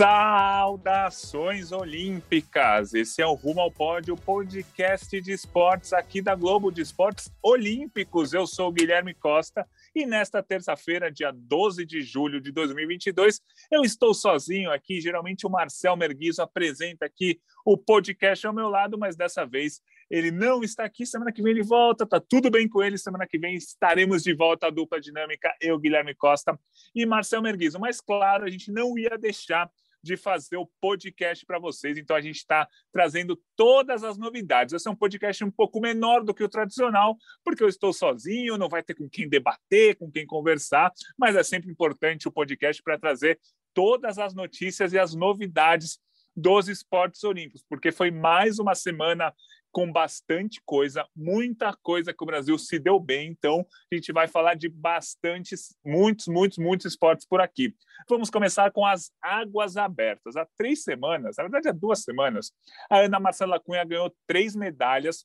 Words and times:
Saudações 0.00 1.72
Olímpicas! 1.72 2.94
Esse 2.94 3.20
é 3.20 3.26
o 3.26 3.34
Rumo 3.34 3.60
ao 3.60 3.70
Pódio, 3.70 4.16
podcast 4.16 5.20
de 5.20 5.30
esportes 5.30 5.92
aqui 5.92 6.22
da 6.22 6.34
Globo 6.34 6.72
de 6.72 6.80
Esportes 6.80 7.30
Olímpicos. 7.42 8.32
Eu 8.32 8.46
sou 8.46 8.72
Guilherme 8.72 9.12
Costa 9.12 9.68
e 9.94 10.06
nesta 10.06 10.42
terça-feira, 10.42 11.12
dia 11.12 11.30
12 11.30 11.84
de 11.84 12.00
julho 12.00 12.40
de 12.40 12.50
2022, 12.50 13.42
eu 13.70 13.82
estou 13.82 14.14
sozinho 14.14 14.72
aqui. 14.72 15.02
Geralmente 15.02 15.46
o 15.46 15.50
Marcel 15.50 15.94
Merguizo 15.98 16.40
apresenta 16.40 17.04
aqui 17.04 17.38
o 17.62 17.76
podcast 17.76 18.46
ao 18.46 18.54
meu 18.54 18.70
lado, 18.70 18.96
mas 18.96 19.16
dessa 19.16 19.44
vez 19.44 19.82
ele 20.10 20.30
não 20.30 20.62
está 20.62 20.84
aqui. 20.84 21.04
Semana 21.04 21.30
que 21.30 21.42
vem 21.42 21.52
ele 21.52 21.62
volta, 21.62 22.06
tá 22.06 22.18
tudo 22.18 22.50
bem 22.50 22.66
com 22.66 22.82
ele. 22.82 22.96
Semana 22.96 23.26
que 23.26 23.38
vem 23.38 23.54
estaremos 23.54 24.22
de 24.22 24.32
volta 24.32 24.68
à 24.68 24.70
dupla 24.70 24.98
dinâmica, 24.98 25.54
eu, 25.60 25.78
Guilherme 25.78 26.14
Costa 26.14 26.58
e 26.94 27.04
Marcel 27.04 27.42
Merguizo. 27.42 27.78
Mas 27.78 28.00
claro, 28.00 28.44
a 28.44 28.50
gente 28.50 28.72
não 28.72 28.96
ia 28.98 29.18
deixar 29.18 29.70
de 30.02 30.16
fazer 30.16 30.56
o 30.56 30.70
podcast 30.80 31.44
para 31.44 31.58
vocês. 31.58 31.98
Então 31.98 32.16
a 32.16 32.20
gente 32.20 32.36
está 32.36 32.68
trazendo 32.92 33.40
todas 33.56 34.02
as 34.02 34.18
novidades. 34.18 34.74
Esse 34.74 34.88
é 34.88 34.90
um 34.90 34.96
podcast 34.96 35.44
um 35.44 35.50
pouco 35.50 35.80
menor 35.80 36.24
do 36.24 36.34
que 36.34 36.44
o 36.44 36.48
tradicional, 36.48 37.16
porque 37.44 37.62
eu 37.62 37.68
estou 37.68 37.92
sozinho, 37.92 38.58
não 38.58 38.68
vai 38.68 38.82
ter 38.82 38.94
com 38.94 39.08
quem 39.08 39.28
debater, 39.28 39.96
com 39.96 40.10
quem 40.10 40.26
conversar, 40.26 40.92
mas 41.18 41.36
é 41.36 41.42
sempre 41.42 41.70
importante 41.70 42.28
o 42.28 42.32
podcast 42.32 42.82
para 42.82 42.98
trazer 42.98 43.38
todas 43.74 44.18
as 44.18 44.34
notícias 44.34 44.92
e 44.92 44.98
as 44.98 45.14
novidades 45.14 45.98
dos 46.34 46.68
esportes 46.68 47.22
olímpicos, 47.24 47.64
porque 47.68 47.92
foi 47.92 48.10
mais 48.10 48.58
uma 48.58 48.74
semana 48.74 49.34
com 49.72 49.90
bastante 49.90 50.60
coisa, 50.64 51.06
muita 51.14 51.74
coisa 51.82 52.12
que 52.12 52.22
o 52.22 52.26
Brasil 52.26 52.58
se 52.58 52.78
deu 52.78 52.98
bem. 52.98 53.28
Então, 53.30 53.66
a 53.90 53.94
gente 53.94 54.12
vai 54.12 54.26
falar 54.26 54.54
de 54.54 54.68
bastantes, 54.68 55.76
muitos, 55.84 56.26
muitos, 56.26 56.58
muitos 56.58 56.86
esportes 56.86 57.26
por 57.26 57.40
aqui. 57.40 57.74
Vamos 58.08 58.30
começar 58.30 58.70
com 58.72 58.84
as 58.84 59.10
águas 59.22 59.76
abertas. 59.76 60.36
Há 60.36 60.46
três 60.56 60.82
semanas, 60.82 61.36
na 61.36 61.44
verdade, 61.44 61.68
há 61.68 61.72
duas 61.72 62.02
semanas, 62.02 62.52
a 62.90 62.98
Ana 62.98 63.20
Marcela 63.20 63.60
Cunha 63.60 63.84
ganhou 63.84 64.14
três 64.26 64.56
medalhas 64.56 65.24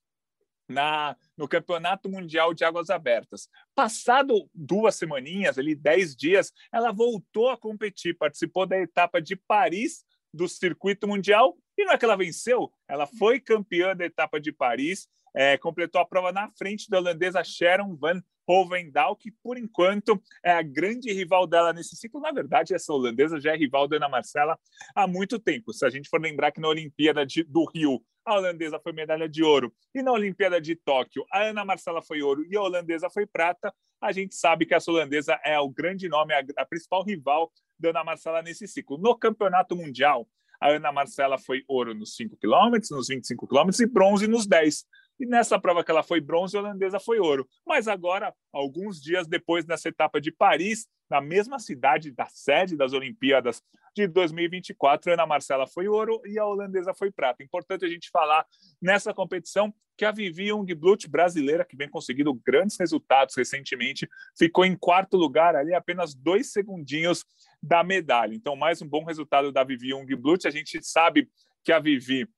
na, 0.67 1.15
no 1.37 1.47
Campeonato 1.47 2.09
Mundial 2.09 2.53
de 2.53 2.63
Águas 2.63 2.89
Abertas. 2.89 3.47
Passado 3.75 4.49
duas 4.53 4.95
semaninhas, 4.95 5.57
ali 5.57 5.75
dez 5.75 6.15
dias, 6.15 6.51
ela 6.71 6.91
voltou 6.91 7.49
a 7.49 7.57
competir, 7.57 8.17
participou 8.17 8.65
da 8.65 8.77
etapa 8.77 9.21
de 9.21 9.35
Paris 9.35 10.03
do 10.33 10.47
circuito 10.47 11.07
mundial. 11.07 11.55
E 11.77 11.85
não 11.85 11.93
é 11.93 11.97
que 11.97 12.05
ela 12.05 12.15
venceu, 12.15 12.71
ela 12.87 13.05
foi 13.05 13.39
campeã 13.39 13.95
da 13.95 14.05
etapa 14.05 14.39
de 14.39 14.51
Paris, 14.51 15.07
é, 15.35 15.57
completou 15.57 15.99
a 15.99 16.05
prova 16.05 16.31
na 16.31 16.49
frente 16.51 16.89
da 16.89 16.97
holandesa 16.97 17.43
Sharon 17.43 17.95
Van 17.95 18.23
Hovendal, 18.47 19.15
que 19.15 19.31
por 19.31 19.57
enquanto 19.57 20.21
é 20.43 20.51
a 20.51 20.61
grande 20.61 21.11
rival 21.11 21.45
dela 21.47 21.73
nesse 21.73 21.95
ciclo. 21.95 22.21
Na 22.21 22.31
verdade, 22.31 22.73
essa 22.73 22.93
holandesa 22.93 23.39
já 23.39 23.53
é 23.53 23.57
rival 23.57 23.87
da 23.87 23.97
Ana 23.97 24.07
Marcela 24.07 24.57
há 24.93 25.07
muito 25.07 25.39
tempo. 25.39 25.73
Se 25.73 25.85
a 25.85 25.89
gente 25.89 26.09
for 26.09 26.21
lembrar 26.21 26.51
que 26.51 26.61
na 26.61 26.67
Olimpíada 26.67 27.25
de, 27.25 27.43
do 27.43 27.65
Rio 27.65 28.01
a 28.23 28.35
holandesa 28.35 28.79
foi 28.79 28.91
medalha 28.91 29.29
de 29.29 29.43
ouro 29.43 29.73
e 29.93 30.01
na 30.01 30.11
Olimpíada 30.11 30.59
de 30.59 30.75
Tóquio 30.75 31.23
a 31.31 31.43
Ana 31.43 31.63
Marcela 31.63 32.01
foi 32.01 32.21
ouro 32.21 32.43
e 32.49 32.57
a 32.57 32.61
holandesa 32.61 33.07
foi 33.09 33.27
prata, 33.27 33.73
a 34.01 34.11
gente 34.11 34.35
sabe 34.35 34.65
que 34.65 34.73
essa 34.73 34.89
holandesa 34.89 35.39
é 35.43 35.59
o 35.59 35.69
grande 35.69 36.09
nome, 36.09 36.33
a, 36.33 36.43
a 36.57 36.65
principal 36.65 37.03
rival 37.03 37.51
da 37.77 37.89
Ana 37.89 38.03
Marcela 38.03 38.41
nesse 38.41 38.67
ciclo. 38.67 38.97
No 38.97 39.15
Campeonato 39.17 39.75
Mundial, 39.75 40.27
a 40.59 40.69
Ana 40.69 40.91
Marcela 40.91 41.37
foi 41.37 41.63
ouro 41.67 41.93
nos 41.93 42.15
5 42.15 42.37
quilômetros, 42.37 42.91
nos 42.91 43.07
25 43.07 43.47
quilômetros 43.47 43.79
e 43.79 43.85
bronze 43.85 44.27
nos 44.27 44.45
10. 44.47 44.85
E 45.19 45.25
nessa 45.25 45.57
prova 45.59 45.83
que 45.83 45.91
ela 45.91 46.03
foi 46.03 46.19
bronze, 46.19 46.57
a 46.57 46.59
holandesa 46.59 46.99
foi 46.99 47.19
ouro. 47.19 47.47
Mas 47.65 47.87
agora, 47.87 48.33
alguns 48.51 49.01
dias 49.01 49.27
depois, 49.27 49.65
nessa 49.65 49.89
etapa 49.89 50.19
de 50.19 50.31
Paris, 50.31 50.87
na 51.09 51.21
mesma 51.21 51.59
cidade 51.59 52.11
da 52.11 52.25
sede 52.25 52.75
das 52.75 52.91
Olimpíadas 52.91 53.61
de 53.95 54.07
2024, 54.07 55.11
a 55.11 55.13
Ana 55.13 55.25
Marcela 55.25 55.65
foi 55.65 55.87
ouro 55.87 56.21
e 56.25 56.37
a 56.37 56.45
holandesa 56.45 56.93
foi 56.93 57.09
prata. 57.11 57.41
Importante 57.41 57.85
a 57.85 57.87
gente 57.87 58.09
falar 58.09 58.45
nessa 58.81 59.13
competição 59.13 59.73
que 59.97 60.03
a 60.03 60.11
Vivi 60.11 60.47
Jungblut, 60.47 61.07
brasileira, 61.07 61.63
que 61.63 61.77
vem 61.77 61.89
conseguindo 61.89 62.33
grandes 62.45 62.77
resultados 62.77 63.35
recentemente, 63.35 64.09
ficou 64.37 64.65
em 64.65 64.75
quarto 64.75 65.15
lugar 65.15 65.55
ali, 65.55 65.73
apenas 65.73 66.13
dois 66.13 66.51
segundinhos 66.51 67.23
da 67.65 67.83
medalha. 67.83 68.35
Então, 68.35 68.55
mais 68.55 68.81
um 68.81 68.87
bom 68.87 69.03
resultado 69.03 69.51
da 69.51 69.63
Vivi 69.63 69.89
Jungblut. 69.89 70.47
A 70.47 70.51
gente 70.51 70.81
sabe 70.83 71.27
que 71.63 71.71
a 71.71 71.79
Vivi 71.79 72.21
está 72.21 72.31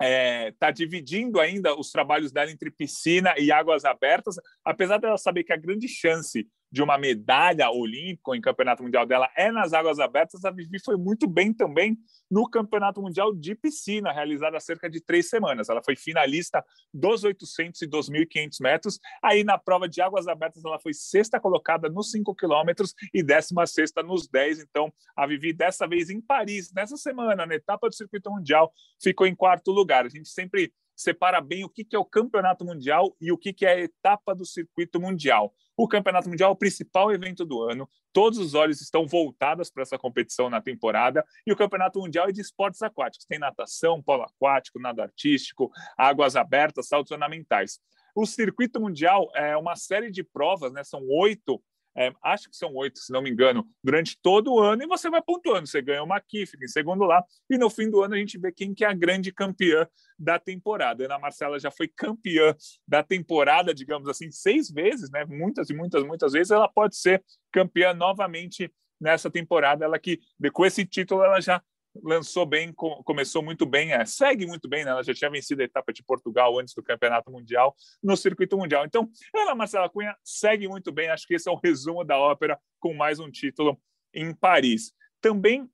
é, 0.00 0.52
tá 0.52 0.70
dividindo 0.70 1.40
ainda 1.40 1.78
os 1.78 1.90
trabalhos 1.90 2.32
dela 2.32 2.50
entre 2.50 2.70
piscina 2.70 3.34
e 3.36 3.50
águas 3.50 3.84
abertas, 3.84 4.36
apesar 4.64 4.98
dela 4.98 5.18
saber 5.18 5.44
que 5.44 5.52
a 5.52 5.56
grande 5.56 5.88
chance 5.88 6.46
de 6.70 6.82
uma 6.82 6.96
medalha 6.96 7.70
olímpica 7.70 8.36
em 8.36 8.40
campeonato 8.40 8.82
mundial 8.82 9.04
dela 9.04 9.28
é 9.36 9.50
nas 9.50 9.72
águas 9.72 9.98
abertas, 9.98 10.44
a 10.44 10.50
Vivi 10.50 10.78
foi 10.84 10.96
muito 10.96 11.26
bem 11.26 11.52
também 11.52 11.98
no 12.30 12.48
campeonato 12.48 13.02
mundial 13.02 13.34
de 13.34 13.54
piscina, 13.54 14.12
realizado 14.12 14.54
há 14.54 14.60
cerca 14.60 14.88
de 14.88 15.00
três 15.00 15.28
semanas. 15.28 15.68
Ela 15.68 15.82
foi 15.82 15.96
finalista 15.96 16.64
dos 16.94 17.24
800 17.24 17.82
e 17.82 17.88
2.500 17.88 18.56
metros. 18.60 19.00
Aí 19.22 19.42
na 19.42 19.58
prova 19.58 19.88
de 19.88 20.00
águas 20.00 20.28
abertas 20.28 20.64
ela 20.64 20.78
foi 20.78 20.94
sexta 20.94 21.40
colocada 21.40 21.88
nos 21.88 22.10
5 22.12 22.34
quilômetros 22.34 22.94
e 23.12 23.22
décima 23.22 23.66
sexta 23.66 24.02
nos 24.02 24.28
10. 24.28 24.60
Então 24.60 24.92
a 25.16 25.26
Vivi 25.26 25.52
dessa 25.52 25.88
vez 25.88 26.08
em 26.08 26.20
Paris, 26.20 26.72
nessa 26.72 26.96
semana, 26.96 27.44
na 27.44 27.54
etapa 27.54 27.88
do 27.88 27.94
circuito 27.94 28.30
mundial, 28.30 28.72
ficou 29.02 29.26
em 29.26 29.34
quarto 29.34 29.72
lugar. 29.72 30.06
A 30.06 30.08
gente 30.08 30.28
sempre 30.28 30.72
separa 31.00 31.40
bem 31.40 31.64
o 31.64 31.68
que 31.68 31.86
é 31.92 31.98
o 31.98 32.04
campeonato 32.04 32.64
mundial 32.64 33.16
e 33.20 33.32
o 33.32 33.38
que 33.38 33.54
é 33.64 33.72
a 33.72 33.80
etapa 33.80 34.34
do 34.34 34.44
circuito 34.44 35.00
mundial. 35.00 35.54
O 35.76 35.88
campeonato 35.88 36.28
mundial 36.28 36.50
é 36.50 36.52
o 36.52 36.56
principal 36.56 37.10
evento 37.10 37.42
do 37.42 37.62
ano, 37.62 37.88
todos 38.12 38.38
os 38.38 38.52
olhos 38.52 38.82
estão 38.82 39.06
voltados 39.06 39.70
para 39.70 39.82
essa 39.82 39.98
competição 39.98 40.50
na 40.50 40.60
temporada, 40.60 41.24
e 41.46 41.52
o 41.52 41.56
campeonato 41.56 42.00
mundial 42.00 42.28
é 42.28 42.32
de 42.32 42.42
esportes 42.42 42.82
aquáticos. 42.82 43.24
Tem 43.26 43.38
natação, 43.38 44.02
polo 44.02 44.24
aquático, 44.24 44.78
nado 44.78 45.00
artístico, 45.00 45.70
águas 45.96 46.36
abertas, 46.36 46.88
saltos 46.88 47.12
ornamentais. 47.12 47.80
O 48.14 48.26
circuito 48.26 48.78
mundial 48.78 49.30
é 49.34 49.56
uma 49.56 49.76
série 49.76 50.10
de 50.10 50.22
provas, 50.22 50.72
né? 50.72 50.84
são 50.84 51.00
oito 51.08 51.62
é, 51.96 52.12
acho 52.22 52.48
que 52.48 52.56
são 52.56 52.74
oito, 52.74 52.98
se 52.98 53.12
não 53.12 53.22
me 53.22 53.30
engano, 53.30 53.66
durante 53.82 54.16
todo 54.20 54.52
o 54.52 54.60
ano, 54.60 54.82
e 54.82 54.86
você 54.86 55.10
vai 55.10 55.20
pontuando. 55.20 55.66
Você 55.66 55.82
ganha 55.82 56.02
uma 56.02 56.16
aqui, 56.16 56.46
fica 56.46 56.64
em 56.64 56.68
segundo 56.68 57.04
lá, 57.04 57.24
e 57.48 57.58
no 57.58 57.68
fim 57.68 57.90
do 57.90 58.02
ano 58.02 58.14
a 58.14 58.18
gente 58.18 58.38
vê 58.38 58.52
quem 58.52 58.74
que 58.74 58.84
é 58.84 58.88
a 58.88 58.94
grande 58.94 59.32
campeã 59.32 59.86
da 60.18 60.38
temporada. 60.38 61.02
A 61.02 61.06
Ana 61.06 61.18
Marcela 61.18 61.58
já 61.58 61.70
foi 61.70 61.88
campeã 61.88 62.54
da 62.86 63.02
temporada, 63.02 63.74
digamos 63.74 64.08
assim, 64.08 64.30
seis 64.30 64.70
vezes, 64.70 65.10
né? 65.10 65.24
Muitas 65.24 65.70
e 65.70 65.74
muitas, 65.74 66.04
muitas 66.04 66.32
vezes. 66.32 66.50
Ela 66.50 66.68
pode 66.68 66.96
ser 66.96 67.24
campeã 67.52 67.92
novamente 67.92 68.72
nessa 69.00 69.30
temporada. 69.30 69.84
Ela 69.84 69.98
que, 69.98 70.20
com 70.52 70.64
esse 70.64 70.84
título, 70.84 71.24
ela 71.24 71.40
já 71.40 71.62
lançou 71.94 72.46
bem, 72.46 72.72
começou 72.72 73.42
muito 73.42 73.66
bem, 73.66 73.92
é, 73.92 74.04
segue 74.04 74.46
muito 74.46 74.68
bem, 74.68 74.84
né? 74.84 74.90
ela 74.90 75.02
já 75.02 75.12
tinha 75.12 75.30
vencido 75.30 75.62
a 75.62 75.64
etapa 75.64 75.92
de 75.92 76.02
Portugal 76.02 76.58
antes 76.58 76.74
do 76.74 76.82
Campeonato 76.82 77.30
Mundial, 77.30 77.74
no 78.02 78.16
circuito 78.16 78.56
mundial. 78.56 78.84
Então, 78.84 79.10
ela, 79.34 79.54
Marcela 79.54 79.88
Cunha, 79.88 80.16
segue 80.24 80.68
muito 80.68 80.92
bem, 80.92 81.08
acho 81.08 81.26
que 81.26 81.34
esse 81.34 81.48
é 81.48 81.52
o 81.52 81.60
resumo 81.62 82.04
da 82.04 82.18
ópera, 82.18 82.58
com 82.78 82.94
mais 82.94 83.18
um 83.18 83.30
título 83.30 83.80
em 84.14 84.34
Paris. 84.34 84.92
Também 85.20 85.68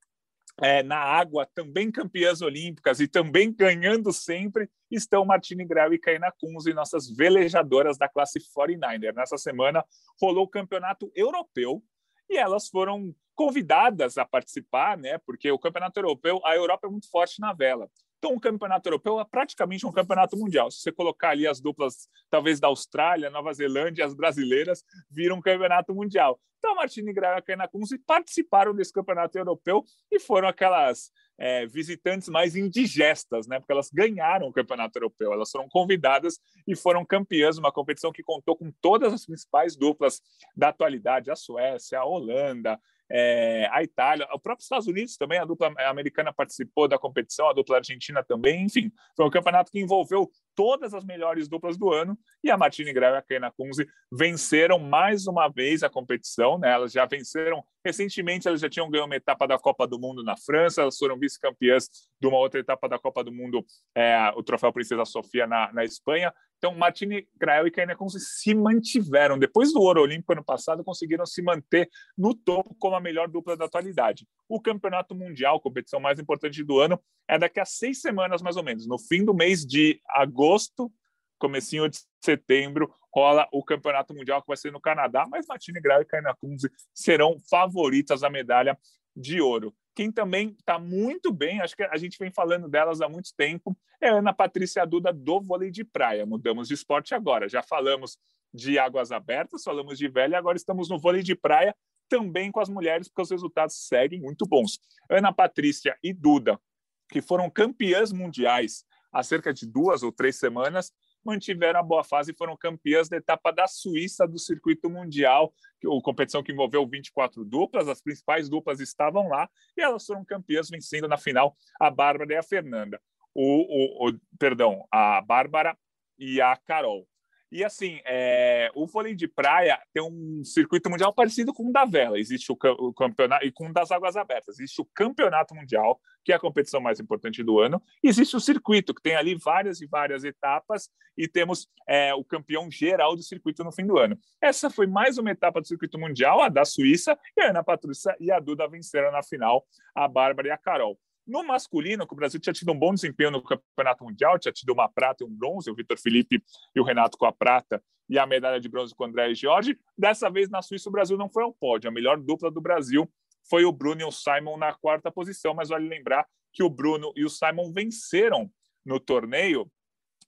é, 0.59 0.81
na 0.81 0.97
água, 0.97 1.47
também 1.53 1.91
campeãs 1.91 2.41
olímpicas 2.41 2.99
e 2.99 3.07
também 3.07 3.53
ganhando 3.53 4.11
sempre, 4.11 4.67
estão 4.89 5.23
Martine 5.23 5.65
Grau 5.65 5.93
e 5.93 5.99
Kaina 5.99 6.31
Kunze, 6.39 6.73
nossas 6.73 7.09
velejadoras 7.09 7.97
da 7.97 8.09
classe 8.09 8.39
49er. 8.39 9.13
Nessa 9.13 9.37
semana 9.37 9.85
rolou 10.19 10.45
o 10.45 10.49
campeonato 10.49 11.11
europeu 11.15 11.83
e 12.29 12.37
elas 12.37 12.67
foram 12.69 13.13
convidadas 13.35 14.17
a 14.17 14.25
participar, 14.25 14.97
né? 14.97 15.17
Porque 15.19 15.51
o 15.51 15.59
campeonato 15.59 15.99
europeu, 15.99 16.41
a 16.43 16.55
Europa 16.55 16.87
é 16.87 16.89
muito 16.89 17.09
forte 17.09 17.39
na 17.39 17.53
vela. 17.53 17.89
Então, 18.17 18.33
o 18.33 18.39
campeonato 18.39 18.89
europeu 18.89 19.19
é 19.19 19.25
praticamente 19.25 19.85
um 19.85 19.91
campeonato 19.91 20.35
mundial. 20.35 20.71
Se 20.71 20.81
você 20.81 20.91
colocar 20.91 21.29
ali 21.29 21.45
as 21.45 21.61
duplas, 21.61 22.09
talvez 22.29 22.59
da 22.59 22.67
Austrália, 22.67 23.29
Nova 23.29 23.53
Zelândia, 23.53 24.05
as 24.05 24.15
brasileiras, 24.15 24.83
viram 25.09 25.37
um 25.37 25.41
campeonato 25.41 25.93
mundial. 25.93 26.39
Então, 26.57 26.71
a 26.71 26.75
Martini 26.75 27.13
Grau 27.13 27.35
e 27.35 27.37
a 27.37 27.41
Kaina 27.41 27.67
Kunze 27.67 27.99
participaram 27.99 28.73
desse 28.73 28.91
campeonato 28.91 29.37
europeu 29.37 29.85
e 30.11 30.19
foram 30.19 30.47
aquelas 30.47 31.11
é, 31.37 31.67
visitantes 31.67 32.27
mais 32.29 32.55
indigestas, 32.55 33.47
né? 33.47 33.59
Porque 33.59 33.71
elas 33.71 33.91
ganharam 33.91 34.47
o 34.47 34.51
campeonato 34.51 34.97
europeu, 34.97 35.31
elas 35.31 35.51
foram 35.51 35.69
convidadas 35.69 36.39
e 36.67 36.75
foram 36.75 37.05
campeãs, 37.05 37.59
uma 37.59 37.71
competição 37.71 38.11
que 38.11 38.23
contou 38.23 38.57
com 38.57 38.71
todas 38.81 39.13
as 39.13 39.25
principais 39.25 39.75
duplas 39.75 40.19
da 40.55 40.69
atualidade: 40.69 41.29
a 41.29 41.35
Suécia, 41.35 41.99
a 41.99 42.05
Holanda, 42.05 42.79
é, 43.09 43.69
a 43.71 43.83
Itália, 43.83 44.27
o 44.33 44.39
próprio 44.39 44.63
Estados 44.63 44.87
Unidos 44.87 45.17
também, 45.17 45.39
a 45.39 45.45
dupla 45.45 45.73
americana 45.87 46.33
participou 46.33 46.87
da 46.87 46.97
competição, 46.97 47.49
a 47.49 47.53
dupla 47.53 47.77
argentina 47.77 48.23
também, 48.23 48.65
enfim, 48.65 48.91
foi 49.15 49.25
um 49.25 49.29
campeonato 49.29 49.71
que 49.71 49.79
envolveu 49.79 50.29
todas 50.55 50.93
as 50.93 51.05
melhores 51.05 51.47
duplas 51.47 51.77
do 51.77 51.91
ano 51.93 52.17
e 52.43 52.49
a 52.49 52.57
Martine 52.57 52.91
Grau 52.91 53.13
e 53.13 53.17
a 53.17 53.21
Kena 53.21 53.51
Kunze 53.51 53.87
venceram 54.11 54.79
mais 54.79 55.27
uma 55.27 55.47
vez 55.47 55.83
a 55.83 55.89
competição. 55.89 56.57
Né? 56.57 56.71
Elas 56.71 56.91
já 56.91 57.05
venceram 57.05 57.63
recentemente, 57.85 58.47
elas 58.47 58.59
já 58.59 58.67
tinham 58.67 58.89
ganho 58.89 59.05
uma 59.05 59.15
etapa 59.15 59.47
da 59.47 59.59
Copa 59.59 59.87
do 59.87 59.99
Mundo 59.99 60.23
na 60.23 60.35
França, 60.35 60.81
elas 60.81 60.97
foram 60.97 61.17
vice-campeãs 61.17 61.87
de 62.19 62.27
uma 62.27 62.37
outra 62.39 62.59
etapa 62.59 62.89
da 62.89 62.97
Copa 62.97 63.23
do 63.23 63.31
Mundo, 63.31 63.63
é, 63.95 64.31
o 64.35 64.41
Troféu 64.41 64.73
Princesa 64.73 65.05
Sofia 65.05 65.45
na, 65.45 65.71
na 65.71 65.85
Espanha. 65.85 66.33
Então, 66.57 66.73
Martine 66.75 67.27
Grael 67.35 67.67
e 67.67 67.95
Kunze 67.95 68.19
se 68.19 68.53
mantiveram. 68.55 69.37
Depois 69.37 69.71
do 69.71 69.79
Ouro 69.79 70.01
Olímpico 70.01 70.33
ano 70.33 70.43
passado, 70.43 70.83
conseguiram 70.83 71.25
se 71.25 71.41
manter 71.41 71.87
no 72.17 72.33
topo 72.33 72.75
como 72.79 72.95
a 72.95 72.99
melhor 72.99 73.27
dupla 73.27 73.55
da 73.55 73.65
atualidade. 73.65 74.27
O 74.49 74.59
Campeonato 74.59 75.13
Mundial, 75.13 75.59
competição 75.59 75.99
mais 75.99 76.19
importante 76.19 76.63
do 76.63 76.79
ano, 76.79 76.99
é 77.27 77.37
daqui 77.37 77.59
a 77.59 77.65
seis 77.65 78.01
semanas, 78.01 78.41
mais 78.41 78.57
ou 78.57 78.63
menos. 78.63 78.87
No 78.87 78.97
fim 78.97 79.23
do 79.23 79.35
mês 79.35 79.65
de 79.65 80.01
agosto, 80.09 80.91
comecinho 81.37 81.87
de 81.87 81.99
setembro, 82.23 82.91
rola 83.13 83.47
o 83.51 83.63
Campeonato 83.63 84.13
Mundial, 84.13 84.41
que 84.41 84.47
vai 84.47 84.57
ser 84.57 84.71
no 84.71 84.81
Canadá, 84.81 85.25
mas 85.29 85.45
Martine 85.47 85.79
Grau 85.79 86.01
e 86.01 86.05
Kaina 86.05 86.35
Kunze 86.35 86.71
serão 86.91 87.37
favoritas 87.49 88.23
à 88.23 88.29
medalha 88.29 88.77
de 89.15 89.39
ouro. 89.41 89.75
Quem 89.97 90.11
também 90.11 90.49
está 90.49 90.77
muito 90.77 91.33
bem, 91.33 91.59
acho 91.59 91.75
que 91.75 91.81
a 91.81 91.97
gente 91.97 92.19
vem 92.19 92.29
falando 92.29 92.69
delas 92.69 93.01
há 93.01 93.09
muito 93.09 93.33
tempo, 93.35 93.75
é 93.99 94.09
a 94.09 94.17
Ana 94.17 94.31
Patrícia 94.31 94.85
Duda 94.85 95.11
do 95.11 95.41
vôlei 95.41 95.71
de 95.71 95.83
praia. 95.83 96.23
Mudamos 96.23 96.67
de 96.67 96.75
esporte 96.75 97.15
agora. 97.15 97.49
Já 97.49 97.63
falamos 97.63 98.15
de 98.53 98.77
águas 98.77 99.11
abertas, 99.11 99.63
falamos 99.63 99.97
de 99.97 100.07
velha, 100.07 100.37
agora 100.37 100.55
estamos 100.55 100.87
no 100.87 100.99
vôlei 100.99 101.23
de 101.23 101.33
praia, 101.33 101.75
também 102.07 102.51
com 102.51 102.59
as 102.59 102.69
mulheres, 102.69 103.07
porque 103.07 103.23
os 103.23 103.31
resultados 103.31 103.87
seguem 103.87 104.21
muito 104.21 104.45
bons. 104.45 104.79
Ana 105.09 105.33
Patrícia 105.33 105.97
e 106.03 106.13
Duda, 106.13 106.61
que 107.09 107.19
foram 107.19 107.49
campeãs 107.49 108.11
mundiais 108.11 108.85
há 109.11 109.23
cerca 109.23 109.51
de 109.51 109.65
duas 109.65 110.03
ou 110.03 110.11
três 110.11 110.35
semanas, 110.35 110.93
mantiveram 111.27 111.81
a 111.81 111.83
boa 111.83 112.03
fase 112.05 112.31
e 112.31 112.35
foram 112.35 112.55
campeãs 112.55 113.09
da 113.09 113.17
etapa 113.17 113.51
da 113.51 113.67
Suíça 113.67 114.25
do 114.25 114.39
circuito 114.39 114.89
mundial, 114.89 115.53
a 115.83 116.01
competição 116.01 116.41
que 116.41 116.53
envolveu 116.53 116.87
24 116.87 117.43
duplas, 117.43 117.89
as 117.89 118.01
principais 118.01 118.47
duplas 118.47 118.79
estavam 118.79 119.27
lá 119.27 119.49
e 119.75 119.81
elas 119.81 120.05
foram 120.05 120.23
campeãs 120.23 120.69
vencendo 120.69 121.07
na 121.07 121.17
final 121.17 121.55
a 121.79 121.89
Bárbara 121.91 122.33
e 122.33 122.37
a 122.37 122.43
Fernanda. 122.43 123.01
O, 123.35 123.43
o, 123.43 124.09
o 124.09 124.19
perdão, 124.39 124.87
a 124.89 125.21
Bárbara 125.21 125.77
e 126.17 126.41
a 126.41 126.55
Carol. 126.55 127.05
E 127.49 127.63
assim, 127.63 127.99
é, 128.05 128.69
o 128.75 128.85
vôlei 128.85 129.15
de 129.15 129.27
praia 129.27 129.79
tem 129.93 130.03
um 130.03 130.43
circuito 130.43 130.89
mundial 130.89 131.13
parecido 131.13 131.53
com 131.53 131.69
o 131.69 131.71
da 131.71 131.85
vela. 131.85 132.19
Existe 132.19 132.51
o, 132.51 132.57
o, 132.79 132.93
campeonato 132.93 133.45
e 133.45 133.51
com 133.51 133.69
o 133.69 133.73
das 133.73 133.89
águas 133.89 134.17
abertas. 134.17 134.59
Existe 134.59 134.81
o 134.81 134.85
campeonato 134.93 135.55
mundial, 135.55 135.99
que 136.25 136.33
é 136.33 136.35
a 136.35 136.39
competição 136.39 136.81
mais 136.81 136.99
importante 136.99 137.41
do 137.43 137.59
ano. 137.59 137.81
E 138.03 138.09
existe 138.09 138.35
o 138.35 138.39
circuito, 138.41 138.93
que 138.93 139.01
tem 139.01 139.15
ali 139.15 139.35
várias 139.35 139.79
e 139.79 139.87
várias 139.87 140.25
etapas, 140.25 140.89
e 141.17 141.25
temos 141.25 141.69
é, 141.87 142.13
o 142.13 142.23
campeão 142.23 142.69
geral 142.69 143.15
do 143.15 143.23
circuito 143.23 143.63
no 143.63 143.71
fim 143.71 143.85
do 143.85 143.97
ano. 143.97 144.19
Essa 144.41 144.69
foi 144.69 144.85
mais 144.85 145.17
uma 145.17 145.31
etapa 145.31 145.61
do 145.61 145.67
circuito 145.67 145.97
mundial, 145.97 146.41
a 146.41 146.49
da 146.49 146.65
Suíça, 146.65 147.17
e 147.35 147.41
a 147.41 147.49
Ana 147.49 147.63
Patrícia 147.63 148.15
e 148.19 148.29
a 148.29 148.39
Duda 148.39 148.67
venceram 148.67 149.11
na 149.11 149.23
final, 149.23 149.65
a 149.95 150.05
Bárbara 150.07 150.49
e 150.49 150.51
a 150.51 150.57
Carol. 150.57 150.99
No 151.27 151.43
masculino, 151.43 152.07
que 152.07 152.13
o 152.13 152.15
Brasil 152.15 152.39
tinha 152.39 152.53
tido 152.53 152.71
um 152.71 152.79
bom 152.79 152.93
desempenho 152.93 153.31
no 153.31 153.43
Campeonato 153.43 154.05
Mundial, 154.05 154.39
tinha 154.39 154.51
tido 154.51 154.71
uma 154.71 154.87
prata 154.87 155.23
e 155.23 155.27
um 155.27 155.29
bronze, 155.29 155.69
o 155.69 155.75
Vitor 155.75 155.99
Felipe 155.99 156.41
e 156.73 156.79
o 156.79 156.83
Renato 156.83 157.17
com 157.17 157.25
a 157.25 157.33
prata 157.33 157.83
e 158.09 158.17
a 158.17 158.25
medalha 158.25 158.59
de 158.59 158.69
bronze 158.69 158.95
com 158.95 159.03
o 159.03 159.07
André 159.07 159.29
e 159.31 159.35
Jorge. 159.35 159.77
Dessa 159.97 160.29
vez, 160.29 160.49
na 160.49 160.61
Suíça, 160.61 160.87
o 160.87 160.91
Brasil 160.91 161.17
não 161.17 161.29
foi 161.29 161.43
ao 161.43 161.53
pódio. 161.53 161.89
A 161.89 161.91
melhor 161.91 162.17
dupla 162.17 162.49
do 162.49 162.61
Brasil 162.61 163.11
foi 163.49 163.65
o 163.65 163.71
Bruno 163.73 164.01
e 164.01 164.05
o 164.05 164.11
Simon 164.11 164.55
na 164.55 164.73
quarta 164.73 165.11
posição, 165.11 165.53
mas 165.53 165.67
vale 165.67 165.87
lembrar 165.89 166.25
que 166.53 166.63
o 166.63 166.69
Bruno 166.69 167.11
e 167.15 167.25
o 167.25 167.29
Simon 167.29 167.73
venceram 167.73 168.49
no 168.85 168.99
torneio 168.99 169.69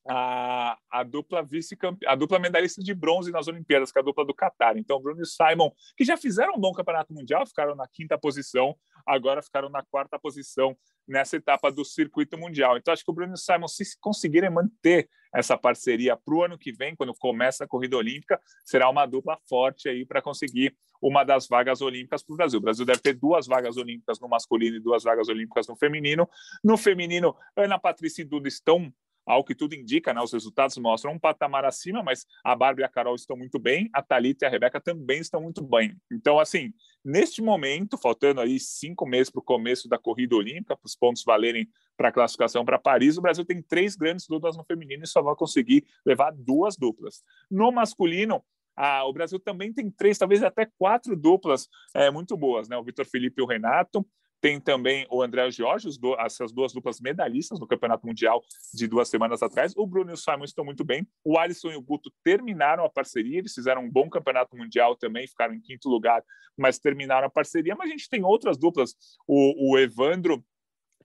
a, 0.08 0.78
a 0.90 1.04
dupla 1.04 1.44
vice 1.44 1.78
a 2.08 2.16
dupla 2.16 2.40
medalhista 2.40 2.82
de 2.82 2.94
bronze 2.94 3.32
nas 3.32 3.48
Olimpíadas, 3.48 3.92
que 3.92 4.00
é 4.00 4.02
a 4.02 4.06
dupla 4.06 4.26
do 4.26 4.34
Qatar. 4.34 4.78
Então, 4.78 5.02
Bruno 5.02 5.22
e 5.22 5.26
Simon, 5.26 5.72
que 5.98 6.04
já 6.04 6.18
fizeram 6.18 6.56
um 6.56 6.60
bom 6.60 6.74
campeonato 6.74 7.14
mundial, 7.14 7.46
ficaram 7.46 7.76
na 7.76 7.88
quinta 7.88 8.18
posição, 8.18 8.76
agora 9.06 9.42
ficaram 9.42 9.70
na 9.70 9.84
quarta 9.84 10.18
posição 10.20 10.76
nessa 11.08 11.38
etapa 11.38 11.72
do 11.72 11.84
circuito 11.84 12.38
mundial. 12.38 12.78
Então, 12.78 12.94
acho 12.94 13.04
que 13.04 13.12
o 13.12 13.14
Bruno 13.14 13.34
e 13.34 13.38
Simon, 13.38 13.68
se 13.68 13.84
conseguirem 14.00 14.50
manter 14.50 15.10
essa 15.34 15.58
parceria 15.58 16.16
para 16.16 16.36
o 16.36 16.44
ano 16.44 16.58
que 16.58 16.72
vem, 16.72 16.96
quando 16.96 17.14
começa 17.16 17.64
a 17.64 17.68
corrida 17.68 17.98
olímpica, 17.98 18.40
será 18.66 18.90
uma 18.90 19.06
dupla 19.06 19.38
forte 19.48 19.90
aí 19.90 20.06
para 20.06 20.22
conseguir 20.22 20.76
uma 21.02 21.24
das 21.24 21.48
vagas 21.48 21.82
olímpicas 21.82 22.24
para 22.24 22.34
o 22.34 22.38
Brasil. 22.38 22.60
O 22.60 22.62
Brasil 22.62 22.86
deve 22.86 23.00
ter 23.00 23.14
duas 23.14 23.48
vagas 23.48 23.78
olímpicas 23.78 24.20
no 24.20 24.28
masculino 24.28 24.78
e 24.78 24.80
duas 24.80 25.04
vagas 25.04 25.30
olímpicas 25.30 25.68
no 25.68 25.76
feminino. 25.76 26.28
No 26.64 26.78
feminino, 26.78 27.36
Ana 27.56 27.80
Patrícia 27.80 28.22
e 28.22 28.26
Duda 28.26 28.48
estão 28.48 28.92
ao 29.30 29.44
que 29.44 29.54
tudo 29.54 29.76
indica, 29.76 30.12
né, 30.12 30.20
os 30.20 30.34
resultados 30.34 30.76
mostram 30.80 31.14
um 31.14 31.20
patamar 31.20 31.64
acima, 31.64 32.02
mas 32.02 32.26
a 32.44 32.56
Bárbara 32.56 32.82
e 32.82 32.86
a 32.86 32.90
Carol 32.90 33.14
estão 33.14 33.38
muito 33.38 33.60
bem, 33.60 33.88
a 33.94 34.02
Thalita 34.02 34.44
e 34.44 34.48
a 34.48 34.50
Rebeca 34.50 34.82
também 34.82 35.20
estão 35.20 35.40
muito 35.40 35.62
bem. 35.62 35.96
Então, 36.12 36.40
assim, 36.40 36.74
neste 37.06 37.40
momento, 37.40 37.96
faltando 37.96 38.42
aí 38.42 38.60
cinco 38.60 39.06
meses 39.06 39.30
para 39.30 39.40
o 39.40 39.44
começo 39.44 39.88
da 39.88 40.00
corrida 40.00 40.36
olímpica, 40.36 40.76
para 40.76 40.88
os 40.88 40.96
pontos 40.96 41.24
valerem 41.24 41.70
para 41.96 42.10
a 42.10 42.12
classificação 42.12 42.66
para 42.66 42.80
Paris, 42.80 43.20
o 43.20 43.22
Brasil 43.22 43.46
tem 43.46 43.62
três 43.62 43.96
grandes 43.96 44.26
duplas 44.28 44.58
no 44.58 44.64
feminino 44.64 45.04
e 45.04 45.08
só 45.08 45.22
vai 45.22 45.36
conseguir 45.36 45.86
levar 46.04 46.32
duas 46.32 46.76
duplas. 46.76 47.22
No 47.52 47.72
masculino, 47.72 48.44
ah, 48.76 49.06
o 49.06 49.14
Brasil 49.14 49.40
também 49.40 49.72
tem 49.72 49.92
três, 49.92 50.18
talvez 50.18 50.42
até 50.42 50.66
quatro 50.78 51.16
duplas 51.16 51.68
é, 51.94 52.10
muito 52.10 52.36
boas, 52.36 52.68
né? 52.68 52.76
O 52.78 52.84
Vitor 52.84 53.06
Felipe 53.06 53.40
e 53.40 53.44
o 53.44 53.48
Renato, 53.48 54.04
tem 54.42 54.60
também 54.60 55.06
o 55.10 55.22
André 55.22 55.50
Jorge, 55.52 55.90
essas 56.20 56.52
duas 56.52 56.74
duplas 56.74 57.00
medalhistas 57.00 57.60
no 57.60 57.68
Campeonato 57.68 58.06
Mundial 58.06 58.42
de 58.74 58.88
duas 58.88 59.10
semanas 59.10 59.44
atrás. 59.44 59.74
O 59.76 59.86
Bruno 59.86 60.12
e 60.12 60.14
o 60.14 60.18
Simon 60.18 60.44
estão 60.44 60.64
muito 60.64 60.84
bem. 60.84 61.08
O 61.24 61.38
Alisson 61.38 61.72
e 61.72 61.76
o 61.76 61.82
Guto 61.82 62.12
terminaram 62.24 62.84
a 62.84 62.90
parceria, 62.90 63.40
eles 63.40 63.54
fizeram 63.54 63.84
um 63.84 63.92
bom 63.92 64.10
Campeonato 64.10 64.56
Mundial 64.56 64.96
também, 64.96 65.28
ficaram 65.28 65.54
em 65.54 65.62
quinto 65.62 65.90
lugar, 65.90 66.24
mas 66.58 66.80
terminaram 66.80 67.28
a 67.28 67.30
parceria. 67.30 67.76
Mas 67.76 67.90
a 67.90 67.92
gente 67.92 68.10
tem 68.10 68.24
outras 68.24 68.58
duplas, 68.58 68.96
o, 69.28 69.72
o 69.72 69.78
Evandro 69.78 70.44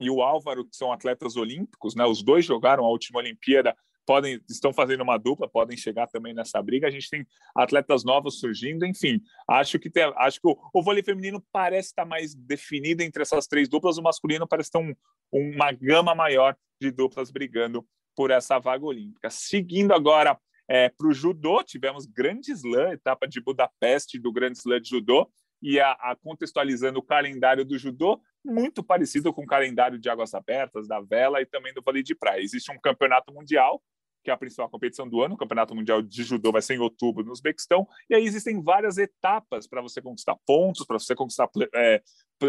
e 0.01 0.11
o 0.11 0.23
Álvaro, 0.23 0.65
que 0.65 0.77
são 0.77 0.93
atletas 0.93 1.37
olímpicos, 1.37 1.95
né? 1.95 2.05
Os 2.05 2.23
dois 2.23 2.45
jogaram 2.45 2.85
a 2.85 2.89
última 2.89 3.19
Olimpíada 3.21 3.77
podem 4.05 4.41
estão 4.49 4.73
fazendo 4.73 5.03
uma 5.03 5.19
dupla, 5.19 5.49
podem 5.49 5.77
chegar 5.77 6.07
também 6.07 6.35
nessa 6.35 6.63
briga. 6.63 6.87
A 6.87 6.91
gente 6.91 7.09
tem 7.09 7.27
atletas 7.55 8.05
novos 8.05 8.39
surgindo, 8.39 8.87
enfim. 8.87 9.21
Acho 9.49 9.79
que 9.79 9.91
tem, 9.91 10.05
acho 10.17 10.41
que 10.41 10.49
o, 10.49 10.57
o 10.73 10.83
vôlei 10.83 11.03
feminino 11.03 11.45
parece 11.53 11.89
estar 11.89 12.05
mais 12.05 12.35
definido 12.35 13.03
entre 13.03 13.23
essas 13.23 13.47
três 13.47 13.69
duplas, 13.69 13.99
o 13.99 14.03
masculino 14.03 14.47
parece 14.47 14.71
ter 14.71 14.79
um, 14.79 14.95
uma 15.33 15.73
gama 15.73 16.15
maior 16.15 16.57
de 16.81 16.91
duplas 16.91 17.31
brigando 17.31 17.87
por 18.17 18.31
essa 18.31 18.59
vaga 18.59 18.85
olímpica. 18.85 19.31
Seguindo 19.31 19.93
agora 19.93 20.39
é, 20.69 20.89
para 20.89 21.09
o 21.09 21.13
judô, 21.13 21.63
tivemos 21.63 22.07
grande 22.07 22.53
slam, 22.53 22.93
etapa 22.93 23.27
de 23.27 23.41
Budapeste 23.41 24.19
do 24.19 24.33
grande 24.33 24.59
slam 24.59 24.81
de 24.81 24.91
judô, 24.91 25.31
e 25.63 25.81
a, 25.81 25.93
a, 25.93 26.17
contextualizando 26.17 26.99
o 26.99 27.03
calendário 27.03 27.65
do 27.65 27.79
judô, 27.79 28.21
muito 28.45 28.85
parecido 28.85 29.33
com 29.33 29.45
o 29.45 29.47
calendário 29.47 29.99
de 29.99 30.11
águas 30.11 30.35
abertas, 30.35 30.87
da 30.87 31.01
vela 31.01 31.41
e 31.41 31.47
também 31.47 31.73
do 31.73 31.83
vôlei 31.83 32.03
de 32.03 32.15
praia. 32.15 32.43
Existe 32.43 32.71
um 32.71 32.79
campeonato 32.79 33.33
mundial 33.33 33.83
que 34.25 34.31
é 34.31 34.35
a 34.35 34.37
principal 34.37 34.69
competição 34.71 35.07
do 35.07 35.23
ano. 35.23 35.35
O 35.35 35.39
Campeonato 35.39 35.75
Mundial 35.75 36.01
de 36.01 36.23
Judô 36.25 36.51
vai 36.51 36.63
ser 36.63 36.75
em 36.75 36.79
outubro 36.79 37.23
no 37.23 37.31
Uzbequistão. 37.31 37.87
E 38.09 38.15
aí 38.15 38.25
existem 38.25 38.61
várias 38.63 38.97
etapas 38.97 39.67
para 39.67 39.83
você 39.83 40.01
conquistar 40.01 40.37
pontos, 40.47 40.87
para 40.87 40.99
você 40.99 41.15
conquistar 41.15 41.49
é, 41.75 42.03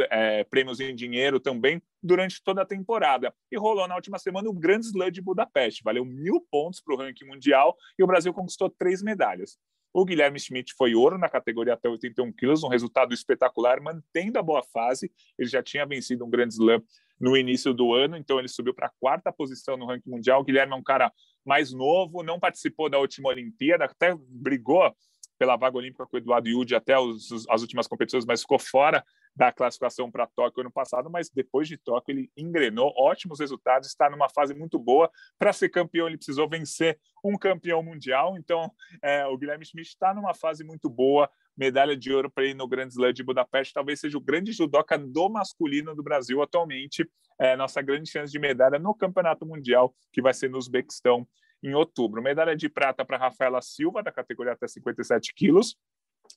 é, 0.10 0.44
prêmios 0.46 0.80
em 0.80 0.96
dinheiro 0.96 1.40
também 1.40 1.82
durante 2.02 2.42
toda 2.42 2.62
a 2.62 2.66
temporada. 2.66 3.34
E 3.52 3.58
rolou 3.58 3.88
na 3.88 3.96
última 3.96 4.18
semana 4.18 4.50
o 4.50 4.54
Grande 4.54 4.88
Slam 4.88 5.12
de 5.12 5.22
Budapeste. 5.22 5.84
Valeu 5.84 6.06
mil 6.06 6.40
pontos 6.50 6.82
para 6.82 6.96
o 6.96 6.98
ranking 6.98 7.26
mundial 7.26 7.76
e 8.00 8.04
o 8.04 8.08
Brasil 8.08 8.34
conquistou 8.34 8.70
três 8.70 9.04
medalhas. 9.04 9.60
O 9.94 10.04
Guilherme 10.04 10.38
Schmidt 10.38 10.74
foi 10.78 10.94
ouro 10.94 11.18
na 11.18 11.30
categoria 11.30 11.74
até 11.74 11.88
81 11.88 12.32
quilos, 12.34 12.64
um 12.64 12.68
resultado 12.68 13.14
espetacular, 13.14 13.80
mantendo 13.80 14.38
a 14.38 14.44
boa 14.44 14.62
fase. 14.62 15.10
Ele 15.40 15.48
já 15.48 15.64
tinha 15.64 15.86
vencido 15.86 16.26
um 16.26 16.30
grande 16.30 16.54
slam 16.54 16.84
no 17.18 17.38
início 17.38 17.74
do 17.74 17.94
ano, 17.94 18.18
então 18.18 18.38
ele 18.38 18.50
subiu 18.50 18.74
para 18.74 18.88
a 18.88 18.92
quarta 19.00 19.32
posição 19.32 19.78
no 19.78 19.86
ranking 19.86 20.10
mundial. 20.10 20.42
O 20.42 20.44
Guilherme 20.44 20.74
é 20.74 20.76
um 20.76 20.84
cara 20.84 21.12
mais 21.46 21.72
novo, 21.72 22.24
não 22.24 22.40
participou 22.40 22.90
da 22.90 22.98
última 22.98 23.30
Olimpíada, 23.30 23.86
até 23.86 24.16
brigou 24.16 24.94
pela 25.38 25.56
vaga 25.56 25.78
olímpica 25.78 26.06
com 26.06 26.16
o 26.16 26.20
Eduardo 26.20 26.48
Yudi 26.48 26.76
até 26.76 26.98
os, 26.98 27.46
as 27.50 27.62
últimas 27.62 27.88
competições, 27.88 28.26
mas 28.26 28.42
ficou 28.42 28.58
fora 28.58 29.04
da 29.36 29.52
classificação 29.52 30.10
para 30.10 30.28
Tóquio 30.28 30.62
ano 30.62 30.72
passado, 30.72 31.10
mas 31.10 31.30
depois 31.30 31.68
de 31.68 31.78
Tóquio 31.78 32.14
ele 32.14 32.32
engrenou 32.38 32.94
ótimos 32.98 33.40
resultados, 33.40 33.90
está 33.90 34.10
numa 34.10 34.30
fase 34.30 34.54
muito 34.54 34.80
boa. 34.80 35.12
Para 35.38 35.52
ser 35.52 35.70
campeão, 35.70 36.08
ele 36.08 36.18
precisou 36.18 36.48
vencer 36.48 36.98
um 37.24 37.38
campeão 37.38 37.84
mundial, 37.84 38.38
então 38.38 38.72
é, 39.04 39.26
o 39.26 39.38
Guilherme 39.38 39.66
Schmidt 39.66 39.90
está 39.90 40.14
numa 40.14 40.34
fase 40.34 40.64
muito 40.64 40.90
boa. 40.90 41.30
Medalha 41.58 41.96
de 41.96 42.12
ouro 42.14 42.30
para 42.30 42.44
ele 42.44 42.54
no 42.54 42.68
Grande 42.68 42.94
Slam 42.94 43.14
de 43.14 43.24
Budapeste, 43.24 43.74
talvez 43.74 44.00
seja 44.00 44.18
o 44.18 44.22
grande 44.22 44.52
judoca 44.52 44.98
do 44.98 45.30
masculino 45.30 45.96
do 45.96 46.04
Brasil 46.04 46.42
atualmente. 46.42 47.10
É, 47.40 47.56
nossa 47.56 47.82
grande 47.82 48.10
chance 48.10 48.32
de 48.32 48.40
medalha 48.40 48.80
no 48.80 48.94
Campeonato 48.94 49.46
Mundial, 49.46 49.94
que 50.12 50.22
vai 50.22 50.34
ser 50.34 50.50
no 50.50 50.58
Uzbequistão 50.58 51.28
em 51.64 51.74
outubro. 51.74 52.22
Medalha 52.22 52.56
de 52.56 52.70
prata 52.70 53.04
para 53.04 53.18
Rafaela 53.18 53.62
Silva, 53.62 54.04
da 54.04 54.12
categoria 54.12 54.54
até 54.54 54.68
57 54.68 55.34
quilos. 55.34 55.76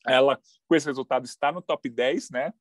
Ela, 0.06 0.38
com 0.66 0.75
esse 0.75 0.87
resultado, 0.87 1.25
está 1.25 1.50
no 1.52 1.62
top 1.62 1.88
10, 1.88 2.30
né? 2.30 2.52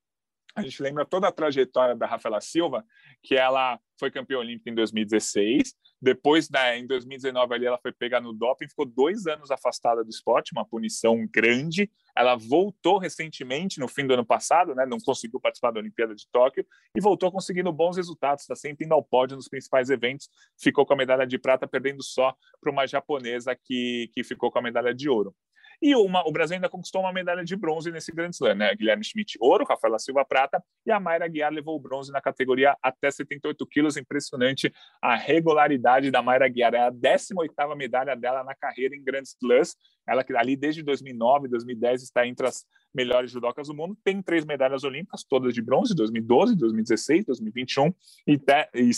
A 0.56 0.62
gente 0.62 0.82
lembra 0.82 1.06
toda 1.06 1.28
a 1.28 1.32
trajetória 1.32 1.96
da 1.96 2.08
Rafaela 2.08 2.42
Silva, 2.42 2.84
que 3.22 3.36
ela 3.36 3.80
foi 4.00 4.10
campeã 4.10 4.40
olímpica 4.40 4.70
em 4.70 4.76
2016, 4.76 5.76
Depois, 6.02 6.50
né, 6.50 6.78
em 6.78 6.86
2019, 6.86 7.54
ali 7.56 7.66
ela 7.66 7.78
foi 7.78 7.92
pegar 7.92 8.22
no 8.22 8.32
doping, 8.32 8.68
ficou 8.68 8.86
dois 8.86 9.26
anos 9.26 9.50
afastada 9.50 10.04
do 10.04 10.10
esporte, 10.10 10.52
uma 10.52 10.66
punição 10.66 11.28
grande. 11.32 11.90
Ela 12.16 12.36
voltou 12.36 12.98
recentemente, 13.00 13.80
no 13.80 13.88
fim 13.88 14.06
do 14.06 14.14
ano 14.14 14.26
passado, 14.26 14.76
né, 14.76 14.86
não 14.86 15.00
conseguiu 15.00 15.40
participar 15.40 15.72
da 15.72 15.80
Olimpíada 15.80 16.14
de 16.14 16.28
Tóquio 16.32 16.66
e 16.96 17.02
voltou 17.02 17.32
conseguindo 17.32 17.72
bons 17.72 17.98
resultados. 17.98 18.44
Está 18.44 18.56
sempre 18.56 18.86
indo 18.86 18.94
ao 18.94 19.04
pódio 19.04 19.36
nos 19.36 19.48
principais 19.48 19.90
eventos. 19.90 20.30
Ficou 20.58 20.86
com 20.86 20.94
a 20.94 20.98
medalha 20.98 21.26
de 21.26 21.38
prata, 21.38 21.68
perdendo 21.68 22.04
só 22.04 22.36
para 22.62 22.72
uma 22.72 22.86
japonesa 22.86 23.56
que, 23.56 24.10
que 24.14 24.24
ficou 24.24 24.52
com 24.52 24.60
a 24.60 24.62
medalha 24.62 24.94
de 24.94 25.10
ouro. 25.10 25.36
E 25.82 25.96
uma, 25.96 26.28
o 26.28 26.32
Brasil 26.32 26.56
ainda 26.56 26.70
conquistou 26.70 27.02
uma 27.02 27.14
medalha 27.14 27.44
de 27.44 27.56
bronze 27.56 27.92
nesse 27.92 28.12
Grande 28.12 28.36
Slam, 28.36 28.56
né? 28.56 28.76
Guilherme 28.76 29.04
Schmidt, 29.04 29.38
ouro, 29.40 29.64
Rafaela 29.64 30.00
Silva, 30.00 30.26
prata, 30.26 30.64
e 30.86 30.92
a 30.92 31.00
Mayra 31.00 31.28
Guiar 31.28 31.52
levou 31.52 31.76
o 31.76 31.80
bronze 31.80 32.12
na 32.12 32.20
categoria 32.20 32.76
até 32.82 33.12
78 33.12 33.66
quilos. 33.68 33.96
Impressionante 33.96 34.74
a 35.02 35.16
regularidade 35.16 36.10
da 36.10 36.22
Mayra 36.22 36.48
Guiar. 36.48 36.74
É 36.74 36.88
a 36.88 36.92
18ª 36.92 37.76
medalha 37.76 38.16
dela 38.16 38.44
na 38.44 38.56
carreira 38.56 38.96
em 38.96 39.04
Grandes 39.04 39.36
Slams. 39.42 39.76
Ela 40.08 40.24
que 40.24 40.36
ali 40.36 40.56
desde 40.56 40.82
2009, 40.82 41.48
2010 41.48 42.04
está 42.04 42.26
entre 42.26 42.48
as 42.48 42.66
melhores 42.98 43.30
judocas 43.30 43.68
do 43.68 43.76
mundo, 43.76 43.96
tem 44.04 44.24
três 44.24 44.44
medalhas 44.44 44.84
olímpicas, 44.84 45.24
todas 45.24 45.54
de 45.54 45.62
bronze, 45.62 45.96
2012, 45.96 46.58
2016, 46.58 47.26
2021, 47.26 47.94
e, 48.26 48.42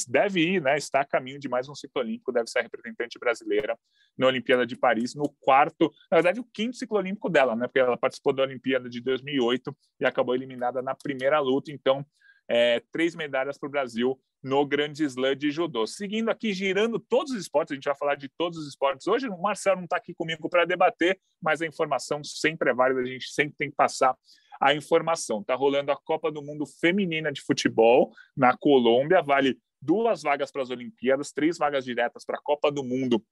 deve 0.08 0.40
ir, 0.42 0.62
né, 0.62 0.78
está 0.78 1.02
a 1.02 1.06
caminho 1.06 1.38
de 1.38 1.50
mais 1.50 1.68
um 1.68 1.76
ciclo 1.76 2.02
olímpico, 2.02 2.32
deve 2.32 2.50
ser 2.50 2.60
a 2.60 2.62
representante 2.62 3.20
brasileira 3.20 3.78
na 4.18 4.28
Olimpíada 4.28 4.66
de 4.66 4.78
Paris, 4.78 5.14
no 5.14 5.28
quarto, 5.42 5.92
na 6.10 6.16
verdade, 6.16 6.40
o 6.40 6.46
quinto 6.46 6.78
ciclo 6.78 6.98
olímpico 6.98 7.30
dela, 7.30 7.58
né, 7.58 7.68
porque 7.68 7.80
ela 7.80 7.98
participou 7.98 8.32
da 8.32 8.44
Olimpíada 8.44 8.90
de 8.90 9.02
2008 9.02 9.76
e 10.00 10.06
acabou 10.06 10.34
eliminada 10.34 10.82
na 10.82 10.96
primeira 10.96 11.38
luta, 11.42 11.70
então 11.70 12.06
é, 12.50 12.82
três 12.92 13.16
medalhas 13.16 13.58
para 13.58 13.68
o 13.68 13.72
Brasil 13.72 14.20
no 14.42 14.66
Grande 14.66 15.04
Slam 15.04 15.36
de 15.36 15.52
Judô. 15.52 15.86
Seguindo 15.86 16.30
aqui, 16.30 16.54
girando 16.54 17.00
todos 17.00 17.34
os 17.34 17.40
esportes, 17.40 17.74
a 17.74 17.76
gente 17.76 17.86
vai 17.86 17.96
falar 17.96 18.16
de 18.16 18.30
todos 18.38 18.58
os 18.58 18.68
esportes. 18.68 19.06
Hoje 19.06 19.28
o 19.28 19.42
Marcelo 19.42 19.78
não 19.78 19.84
está 19.84 19.98
aqui 19.98 20.14
comigo 20.14 20.50
para 20.50 20.66
debater, 20.66 21.20
mas 21.42 21.62
a 21.62 21.68
informação 21.68 22.24
sempre 22.24 22.72
é 22.72 22.74
válida, 22.74 23.02
a 23.02 23.06
gente 23.06 23.30
sempre 23.30 23.56
tem 23.58 23.70
que 23.70 23.76
passar 23.76 24.16
a 24.60 24.74
informação. 24.74 25.42
Está 25.42 25.56
rolando 25.56 25.92
a 25.92 25.98
Copa 25.98 26.32
do 26.32 26.42
Mundo 26.42 26.66
Feminina 26.66 27.32
de 27.32 27.42
Futebol 27.42 28.12
na 28.36 28.58
Colômbia, 28.58 29.22
vale 29.22 29.58
duas 29.82 30.22
vagas 30.24 30.52
para 30.52 30.62
as 30.62 30.70
Olimpíadas, 30.70 31.32
três 31.32 31.58
vagas 31.58 31.86
diretas 31.86 32.26
para 32.26 32.38
a 32.38 32.42
Copa 32.42 32.72
do 32.72 32.84
Mundo 32.84 33.24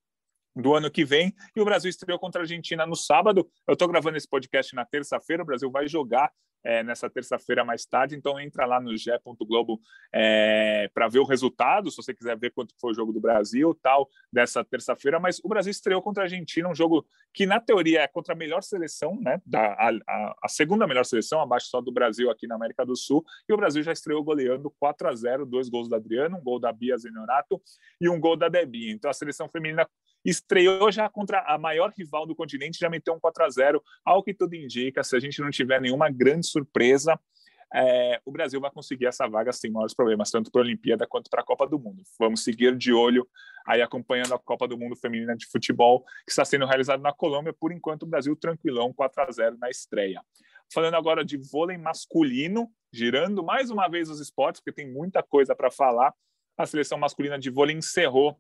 do 0.62 0.74
ano 0.74 0.90
que 0.90 1.06
vem. 1.06 1.34
E 1.56 1.62
o 1.62 1.66
Brasil 1.66 1.90
estreou 1.90 2.20
contra 2.20 2.42
a 2.42 2.44
Argentina 2.44 2.86
no 2.86 2.96
sábado. 2.96 3.50
Eu 3.68 3.74
estou 3.74 3.88
gravando 3.88 4.18
esse 4.18 4.28
podcast 4.28 4.76
na 4.76 4.86
terça-feira. 4.86 5.44
O 5.44 5.46
Brasil 5.46 5.72
vai 5.72 5.88
jogar 5.88 6.32
é, 6.64 6.84
nessa 6.84 7.10
terça-feira 7.10 7.64
mais 7.64 7.86
tarde. 7.86 8.16
Então 8.16 8.40
entra 8.40 8.66
lá 8.66 8.80
no 8.80 8.96
ge.globo 8.98 9.80
é, 10.14 10.90
para 10.94 11.08
ver 11.08 11.20
o 11.20 11.24
resultado, 11.24 11.90
se 11.90 11.98
você 11.98 12.14
quiser 12.14 12.38
ver 12.38 12.52
quanto 12.52 12.74
foi 12.80 12.92
o 12.92 12.94
jogo 12.94 13.14
do 13.14 13.22
Brasil, 13.22 13.78
tal, 13.82 14.10
dessa 14.32 14.64
terça-feira. 14.64 15.20
Mas 15.20 15.40
o 15.44 15.48
Brasil 15.48 15.72
estreou 15.72 16.02
contra 16.02 16.24
a 16.24 16.26
Argentina, 16.26 16.68
um 16.68 16.76
jogo 16.76 17.06
que 17.34 17.46
na 17.46 17.60
teoria 17.60 18.02
é 18.02 18.08
contra 18.08 18.34
a 18.34 18.38
melhor 18.38 18.64
seleção, 18.64 19.18
né? 19.22 19.42
Da, 19.46 19.74
a, 19.74 19.90
a, 20.08 20.36
a 20.44 20.50
segunda 20.50 20.86
melhor 20.86 21.06
seleção, 21.06 21.40
abaixo 21.40 21.68
só 21.68 21.80
do 21.80 21.92
Brasil 21.92 22.30
aqui 22.30 22.48
na 22.48 22.56
América 22.56 22.86
do 22.86 22.96
Sul. 22.96 23.24
E 23.48 23.54
o 23.54 23.58
Brasil 23.58 23.82
já 23.82 23.94
estreou 23.94 24.24
goleando 24.24 24.70
4 24.80 25.08
a 25.08 25.16
0, 25.16 25.46
dois 25.46 25.70
gols 25.70 25.88
da 25.88 25.98
Adriano, 25.98 26.38
um 26.38 26.44
gol 26.44 26.60
da 26.60 26.72
Bia 26.72 26.98
Zenonato 26.98 27.62
e 28.02 28.10
um 28.10 28.20
gol 28.20 28.36
da 28.36 28.50
Debi. 28.50 28.92
Então 28.92 29.10
a 29.10 29.14
seleção 29.14 29.48
feminina 29.48 29.88
estreou 30.29 30.91
já 30.91 31.10
contra 31.10 31.39
a 31.48 31.57
maior 31.57 31.93
rival 31.98 32.27
do 32.27 32.36
continente, 32.36 32.77
já 32.77 32.89
meteu 32.89 33.13
um 33.13 33.19
4 33.19 33.46
a 33.46 33.50
0 33.50 33.84
ao 34.03 34.22
que 34.22 34.34
tudo 34.34 34.55
indica, 34.55 35.03
se 35.03 35.15
a 35.15 35.19
gente 35.19 35.39
não 35.39 35.50
tiver 35.50 35.79
nenhuma 35.79 36.10
grande 36.10 36.46
surpresa, 36.46 37.17
é, 37.74 38.22
o 38.25 38.31
Brasil 38.31 38.60
vai 38.60 38.72
conseguir 38.72 39.07
essa 39.07 39.27
vaga 39.27 39.51
sem 39.51 39.72
maiores 39.72 39.93
problemas, 39.93 40.29
tanto 40.29 40.51
para 40.51 40.62
a 40.62 40.65
Olimpíada 40.65 41.07
quanto 41.07 41.29
para 41.29 41.41
a 41.41 41.46
Copa 41.46 41.67
do 41.67 41.79
Mundo. 41.79 42.03
Vamos 42.19 42.43
seguir 42.43 42.75
de 42.77 42.93
olho 42.93 43.27
aí 43.65 43.81
acompanhando 43.81 44.34
a 44.34 44.39
Copa 44.39 44.67
do 44.67 44.77
Mundo 44.77 44.96
Feminina 44.96 45.36
de 45.36 45.46
Futebol, 45.48 46.03
que 46.25 46.31
está 46.31 46.46
sendo 46.46 46.65
realizada 46.65 47.01
na 47.01 47.12
Colômbia. 47.12 47.53
Por 47.53 47.72
enquanto, 47.72 48.03
o 48.03 48.05
Brasil 48.05 48.36
tranquilão, 48.36 48.93
4 48.93 49.22
a 49.22 49.31
0 49.31 49.57
na 49.57 49.69
estreia. 49.69 50.22
Falando 50.74 50.96
agora 50.96 51.24
de 51.25 51.38
vôlei 51.38 51.77
masculino, 51.77 52.69
girando 52.91 53.43
mais 53.43 53.69
uma 53.69 53.89
vez 53.89 54.10
os 54.10 54.22
esportes, 54.22 54.62
porque 54.62 54.81
tem 54.81 54.89
muita 54.89 55.22
coisa 55.22 55.53
para 55.53 55.69
falar. 55.69 56.13
A 56.57 56.65
seleção 56.65 56.98
masculina 56.98 57.38
de 57.38 57.50
vôlei 57.50 57.75
encerrou 57.75 58.39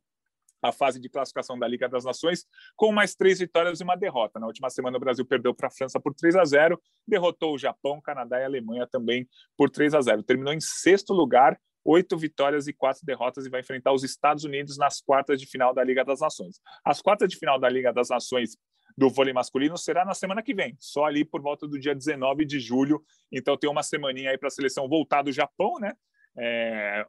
a 0.61 0.71
fase 0.71 0.99
de 0.99 1.09
classificação 1.09 1.57
da 1.57 1.67
Liga 1.67 1.87
das 1.87 2.05
Nações, 2.05 2.45
com 2.75 2.91
mais 2.91 3.15
três 3.15 3.39
vitórias 3.39 3.79
e 3.79 3.83
uma 3.83 3.95
derrota. 3.95 4.39
Na 4.39 4.47
última 4.47 4.69
semana, 4.69 4.97
o 4.97 4.99
Brasil 4.99 5.25
perdeu 5.25 5.53
para 5.53 5.67
a 5.67 5.71
França 5.71 5.99
por 5.99 6.13
3 6.13 6.35
a 6.35 6.45
0, 6.45 6.81
derrotou 7.07 7.53
o 7.53 7.57
Japão, 7.57 8.01
Canadá 8.01 8.39
e 8.39 8.45
Alemanha 8.45 8.87
também 8.87 9.27
por 9.55 9.69
3 9.69 9.93
a 9.93 10.01
0. 10.01 10.23
Terminou 10.23 10.53
em 10.53 10.59
sexto 10.59 11.13
lugar, 11.13 11.59
oito 11.83 12.17
vitórias 12.17 12.67
e 12.67 12.73
quatro 12.73 13.05
derrotas 13.05 13.45
e 13.45 13.49
vai 13.49 13.61
enfrentar 13.61 13.93
os 13.93 14.03
Estados 14.03 14.43
Unidos 14.43 14.77
nas 14.77 14.99
quartas 14.99 15.39
de 15.39 15.47
final 15.47 15.73
da 15.73 15.83
Liga 15.83 16.03
das 16.03 16.19
Nações. 16.19 16.59
As 16.83 17.01
quartas 17.01 17.29
de 17.29 17.37
final 17.37 17.59
da 17.59 17.69
Liga 17.69 17.93
das 17.93 18.09
Nações 18.09 18.57
do 18.97 19.09
vôlei 19.09 19.33
masculino 19.33 19.77
será 19.77 20.03
na 20.03 20.13
semana 20.13 20.41
que 20.41 20.55
vem, 20.55 20.75
só 20.79 21.05
ali 21.05 21.23
por 21.23 21.41
volta 21.41 21.67
do 21.67 21.79
dia 21.79 21.93
19 21.93 22.45
de 22.45 22.59
julho. 22.59 23.03
Então 23.31 23.55
tem 23.55 23.69
uma 23.69 23.83
semaninha 23.83 24.31
aí 24.31 24.37
para 24.37 24.47
a 24.47 24.51
seleção 24.51 24.89
voltar 24.89 25.21
do 25.21 25.31
Japão, 25.31 25.75
né? 25.79 25.93
É, 26.37 27.05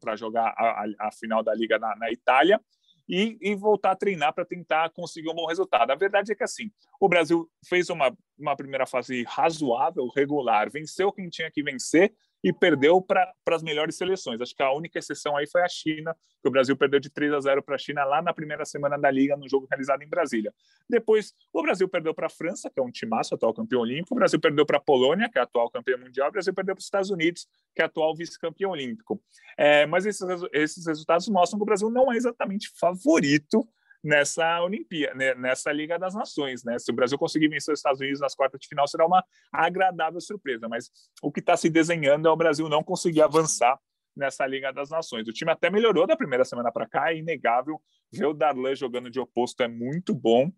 para 0.00 0.16
jogar 0.16 0.54
a, 0.56 0.84
a, 0.98 1.12
final 1.12 1.42
da 1.42 1.54
Liga 1.54 1.78
na, 1.78 1.94
na 1.96 2.10
Itália 2.10 2.60
e, 3.08 3.38
e, 3.40 3.54
voltar 3.54 3.92
a 3.92 3.96
treinar 3.96 4.32
para 4.32 4.44
tentar 4.44 4.90
conseguir 4.90 5.30
um 5.30 5.34
bom 5.34 5.46
resultado. 5.46 5.90
A 5.90 5.96
verdade 5.96 6.32
é 6.32 6.34
que 6.34 6.44
assim, 6.44 6.70
o 7.00 7.08
Brasil 7.08 7.50
fez 7.68 7.90
uma, 7.90 8.16
uma 8.38 8.56
primeira 8.56 8.86
fase 8.86 9.24
razoável, 9.24 10.08
regular, 10.14 10.70
venceu 10.70 11.12
quem 11.12 11.28
tinha 11.28 11.50
que 11.50 11.62
vencer, 11.62 12.12
e 12.42 12.52
perdeu 12.52 13.00
para 13.00 13.32
as 13.48 13.62
melhores 13.62 13.96
seleções. 13.96 14.40
Acho 14.40 14.54
que 14.54 14.62
a 14.62 14.72
única 14.72 14.98
exceção 14.98 15.36
aí 15.36 15.46
foi 15.46 15.62
a 15.62 15.68
China, 15.68 16.16
que 16.40 16.48
o 16.48 16.50
Brasil 16.50 16.76
perdeu 16.76 16.98
de 16.98 17.10
3 17.10 17.32
a 17.32 17.40
0 17.40 17.62
para 17.62 17.74
a 17.74 17.78
China 17.78 18.04
lá 18.04 18.22
na 18.22 18.32
primeira 18.32 18.64
semana 18.64 18.98
da 18.98 19.10
Liga, 19.10 19.36
no 19.36 19.48
jogo 19.48 19.66
realizado 19.70 20.02
em 20.02 20.08
Brasília. 20.08 20.52
Depois, 20.88 21.34
o 21.52 21.62
Brasil 21.62 21.88
perdeu 21.88 22.14
para 22.14 22.26
a 22.26 22.30
França, 22.30 22.70
que 22.70 22.80
é 22.80 22.82
um 22.82 22.90
timaço, 22.90 23.34
atual 23.34 23.52
campeão 23.52 23.82
olímpico. 23.82 24.14
O 24.14 24.16
Brasil 24.16 24.40
perdeu 24.40 24.64
para 24.64 24.78
a 24.78 24.80
Polônia, 24.80 25.28
que 25.28 25.38
é 25.38 25.42
atual 25.42 25.70
campeão 25.70 25.98
mundial. 25.98 26.28
O 26.28 26.32
Brasil 26.32 26.54
perdeu 26.54 26.74
para 26.74 26.80
os 26.80 26.86
Estados 26.86 27.10
Unidos, 27.10 27.46
que 27.74 27.82
é 27.82 27.84
atual 27.84 28.14
vice-campeão 28.14 28.70
olímpico. 28.70 29.20
É, 29.56 29.86
mas 29.86 30.06
esses, 30.06 30.26
esses 30.52 30.86
resultados 30.86 31.28
mostram 31.28 31.58
que 31.58 31.62
o 31.62 31.66
Brasil 31.66 31.90
não 31.90 32.10
é 32.12 32.16
exatamente 32.16 32.70
favorito 32.78 33.68
nessa 34.02 34.62
Olimpíada, 34.62 35.14
né, 35.14 35.34
nessa 35.34 35.70
Liga 35.72 35.98
das 35.98 36.14
Nações. 36.14 36.64
Né? 36.64 36.78
Se 36.78 36.90
o 36.90 36.94
Brasil 36.94 37.18
conseguir 37.18 37.48
vencer 37.48 37.72
os 37.72 37.78
Estados 37.78 38.00
Unidos 38.00 38.20
nas 38.20 38.34
quartas 38.34 38.60
de 38.60 38.66
final, 38.66 38.88
será 38.88 39.06
uma 39.06 39.24
agradável 39.52 40.20
surpresa. 40.20 40.68
Mas 40.68 40.90
o 41.22 41.30
que 41.30 41.40
está 41.40 41.56
se 41.56 41.68
desenhando 41.68 42.28
é 42.28 42.30
o 42.30 42.36
Brasil 42.36 42.68
não 42.68 42.82
conseguir 42.82 43.22
avançar 43.22 43.78
nessa 44.16 44.46
Liga 44.46 44.72
das 44.72 44.90
Nações. 44.90 45.28
O 45.28 45.32
time 45.32 45.50
até 45.50 45.70
melhorou 45.70 46.06
da 46.06 46.16
primeira 46.16 46.44
semana 46.44 46.72
para 46.72 46.88
cá, 46.88 47.12
é 47.12 47.18
inegável. 47.18 47.80
Ver 48.12 48.26
o 48.26 48.34
Darlan 48.34 48.74
jogando 48.74 49.10
de 49.10 49.20
oposto 49.20 49.62
é 49.62 49.68
muito 49.68 50.14
bom. 50.14 50.50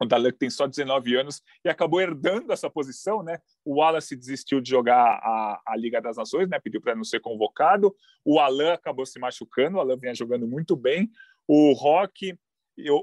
O 0.00 0.06
Darlan 0.06 0.32
tem 0.32 0.50
só 0.50 0.66
19 0.66 1.16
anos 1.16 1.42
e 1.64 1.68
acabou 1.68 2.00
herdando 2.00 2.52
essa 2.52 2.68
posição, 2.68 3.22
né? 3.22 3.38
O 3.64 3.76
Wallace 3.76 4.16
desistiu 4.16 4.60
de 4.60 4.70
jogar 4.70 4.96
a, 4.96 5.62
a 5.66 5.76
Liga 5.76 6.00
das 6.00 6.16
Nações, 6.16 6.48
né? 6.48 6.58
Pediu 6.58 6.80
para 6.80 6.94
não 6.94 7.04
ser 7.04 7.20
convocado. 7.20 7.94
O 8.24 8.38
Alan 8.38 8.72
acabou 8.72 9.06
se 9.06 9.18
machucando, 9.18 9.76
o 9.76 9.80
Alan 9.80 9.96
vinha 9.96 10.14
jogando 10.14 10.46
muito 10.46 10.76
bem. 10.76 11.10
O 11.46 11.72
Rock 11.72 12.36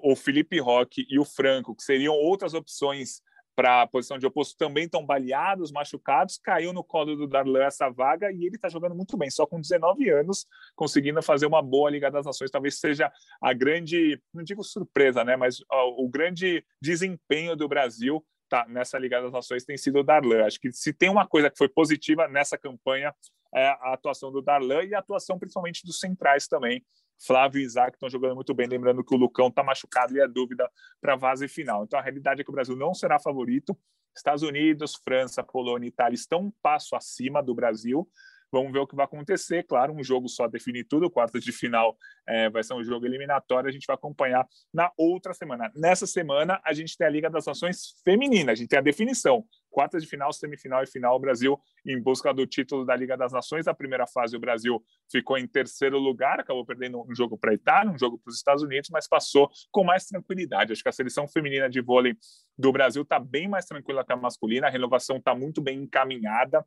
o 0.03 0.15
Felipe 0.15 0.59
Roque 0.59 1.05
e 1.09 1.19
o 1.19 1.25
Franco, 1.25 1.75
que 1.75 1.83
seriam 1.83 2.13
outras 2.13 2.53
opções 2.53 3.21
para 3.55 3.81
a 3.81 3.87
posição 3.87 4.17
de 4.17 4.25
oposto, 4.25 4.57
também 4.57 4.85
estão 4.85 5.05
baleados, 5.05 5.71
machucados. 5.71 6.37
Caiu 6.37 6.73
no 6.73 6.83
colo 6.83 7.15
do 7.15 7.27
Darlan 7.27 7.63
essa 7.63 7.89
vaga 7.89 8.31
e 8.31 8.45
ele 8.45 8.55
está 8.55 8.69
jogando 8.69 8.95
muito 8.95 9.17
bem, 9.17 9.29
só 9.29 9.45
com 9.45 9.59
19 9.59 10.09
anos, 10.09 10.45
conseguindo 10.75 11.21
fazer 11.21 11.45
uma 11.45 11.61
boa 11.61 11.89
Liga 11.89 12.09
das 12.09 12.25
Nações. 12.25 12.49
Talvez 12.49 12.79
seja 12.79 13.11
a 13.41 13.53
grande, 13.53 14.21
não 14.33 14.43
digo 14.43 14.63
surpresa, 14.63 15.23
né, 15.23 15.35
mas 15.35 15.57
ó, 15.69 15.89
o 15.97 16.07
grande 16.07 16.65
desempenho 16.81 17.55
do 17.55 17.67
Brasil 17.67 18.25
tá, 18.49 18.65
nessa 18.67 18.97
Liga 18.97 19.21
das 19.21 19.31
Nações 19.31 19.63
tem 19.63 19.77
sido 19.77 19.99
o 19.99 20.03
Darlan. 20.03 20.45
Acho 20.45 20.59
que 20.59 20.71
se 20.71 20.93
tem 20.93 21.09
uma 21.09 21.27
coisa 21.27 21.49
que 21.49 21.57
foi 21.57 21.69
positiva 21.69 22.27
nessa 22.27 22.57
campanha 22.57 23.13
é 23.53 23.67
a 23.67 23.93
atuação 23.93 24.31
do 24.31 24.41
Darlan 24.41 24.83
e 24.85 24.95
a 24.95 24.99
atuação 24.99 25.37
principalmente 25.37 25.85
dos 25.85 25.99
centrais 25.99 26.47
também, 26.47 26.83
Flávio 27.25 27.61
e 27.61 27.63
Isaac 27.63 27.95
estão 27.95 28.09
jogando 28.09 28.35
muito 28.35 28.53
bem, 28.53 28.67
lembrando 28.67 29.03
que 29.03 29.13
o 29.13 29.17
Lucão 29.17 29.47
está 29.47 29.63
machucado 29.63 30.15
e 30.15 30.19
é 30.19 30.27
dúvida 30.27 30.69
para 30.99 31.15
a 31.15 31.19
fase 31.19 31.47
final. 31.47 31.83
Então 31.83 31.99
a 31.99 32.01
realidade 32.01 32.41
é 32.41 32.43
que 32.43 32.49
o 32.49 32.53
Brasil 32.53 32.75
não 32.75 32.93
será 32.93 33.19
favorito. 33.19 33.77
Estados 34.15 34.43
Unidos, 34.43 34.95
França, 35.03 35.43
Polônia 35.43 35.87
e 35.87 35.89
Itália 35.89 36.15
estão 36.15 36.41
um 36.41 36.51
passo 36.61 36.95
acima 36.95 37.41
do 37.41 37.53
Brasil. 37.55 38.09
Vamos 38.51 38.73
ver 38.73 38.79
o 38.79 38.87
que 38.87 38.95
vai 38.95 39.05
acontecer. 39.05 39.63
Claro, 39.63 39.93
um 39.93 40.03
jogo 40.03 40.27
só 40.27 40.45
define 40.47 40.83
tudo. 40.83 41.09
Quartas 41.09 41.41
de 41.41 41.53
final 41.53 41.97
é, 42.27 42.49
vai 42.49 42.61
ser 42.63 42.73
um 42.73 42.83
jogo 42.83 43.05
eliminatório. 43.05 43.69
A 43.69 43.71
gente 43.71 43.87
vai 43.87 43.95
acompanhar 43.95 44.45
na 44.73 44.91
outra 44.97 45.33
semana. 45.33 45.71
Nessa 45.73 46.05
semana, 46.05 46.59
a 46.65 46.73
gente 46.73 46.97
tem 46.97 47.07
a 47.07 47.09
Liga 47.09 47.29
das 47.29 47.45
Nações 47.45 47.95
Feminina. 48.03 48.51
A 48.51 48.55
gente 48.55 48.67
tem 48.67 48.79
a 48.79 48.81
definição. 48.81 49.45
Quartas 49.71 50.03
de 50.03 50.09
final, 50.09 50.31
semifinal 50.33 50.83
e 50.83 50.87
final. 50.87 51.15
O 51.15 51.19
Brasil 51.19 51.59
em 51.85 51.99
busca 51.99 52.33
do 52.33 52.45
título 52.45 52.85
da 52.85 52.95
Liga 52.95 53.17
das 53.17 53.31
Nações. 53.31 53.67
A 53.67 53.73
primeira 53.73 54.05
fase, 54.05 54.35
o 54.35 54.39
Brasil 54.39 54.83
ficou 55.09 55.37
em 55.37 55.47
terceiro 55.47 55.97
lugar. 55.97 56.39
Acabou 56.39 56.65
perdendo 56.65 57.01
um 57.01 57.15
jogo 57.15 57.37
para 57.37 57.51
a 57.51 57.53
Itália, 57.53 57.91
um 57.91 57.97
jogo 57.97 58.19
para 58.19 58.29
os 58.29 58.35
Estados 58.35 58.61
Unidos, 58.61 58.89
mas 58.91 59.07
passou 59.07 59.49
com 59.71 59.83
mais 59.83 60.05
tranquilidade. 60.05 60.73
Acho 60.73 60.83
que 60.83 60.89
a 60.89 60.91
seleção 60.91 61.27
feminina 61.27 61.69
de 61.69 61.81
vôlei 61.81 62.15
do 62.57 62.71
Brasil 62.71 63.01
está 63.01 63.17
bem 63.17 63.47
mais 63.47 63.65
tranquila 63.65 64.05
que 64.05 64.13
a 64.13 64.17
masculina. 64.17 64.67
A 64.67 64.69
renovação 64.69 65.17
está 65.17 65.33
muito 65.33 65.61
bem 65.61 65.79
encaminhada 65.79 66.63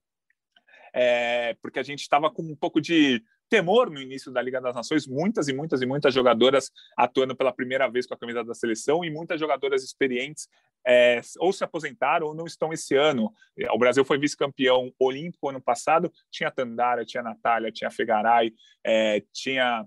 é, 0.94 1.56
porque 1.61 1.80
a 1.80 1.82
gente 1.82 2.00
estava 2.00 2.30
com 2.30 2.42
um 2.42 2.54
pouco 2.54 2.80
de 2.80 3.20
temor 3.54 3.88
no 3.88 4.00
início 4.00 4.32
da 4.32 4.42
Liga 4.42 4.61
das 4.61 4.75
Nações, 4.75 5.06
muitas 5.06 5.46
e 5.46 5.52
muitas 5.52 5.80
e 5.80 5.87
muitas 5.87 6.12
jogadoras 6.12 6.73
atuando 6.96 7.37
pela 7.37 7.52
primeira 7.52 7.88
vez 7.88 8.04
com 8.04 8.12
a 8.12 8.18
camisa 8.18 8.42
da 8.42 8.52
seleção 8.52 9.04
e 9.04 9.11
muitas 9.12 9.38
jogadoras 9.38 9.84
experientes 9.84 10.49
é, 10.84 11.20
ou 11.38 11.52
se 11.52 11.62
aposentaram 11.62 12.26
ou 12.26 12.34
não 12.34 12.46
estão 12.46 12.73
esse 12.73 12.96
ano. 12.96 13.32
O 13.70 13.78
Brasil 13.78 14.04
foi 14.04 14.18
vice-campeão 14.18 14.92
olímpico 14.99 15.49
ano 15.49 15.61
passado, 15.61 16.12
tinha 16.32 16.50
Tandara, 16.50 17.04
tinha 17.04 17.23
Natália, 17.23 17.70
tinha 17.70 17.92
Fegaray, 17.92 18.52
é, 18.84 19.23
tinha 19.32 19.87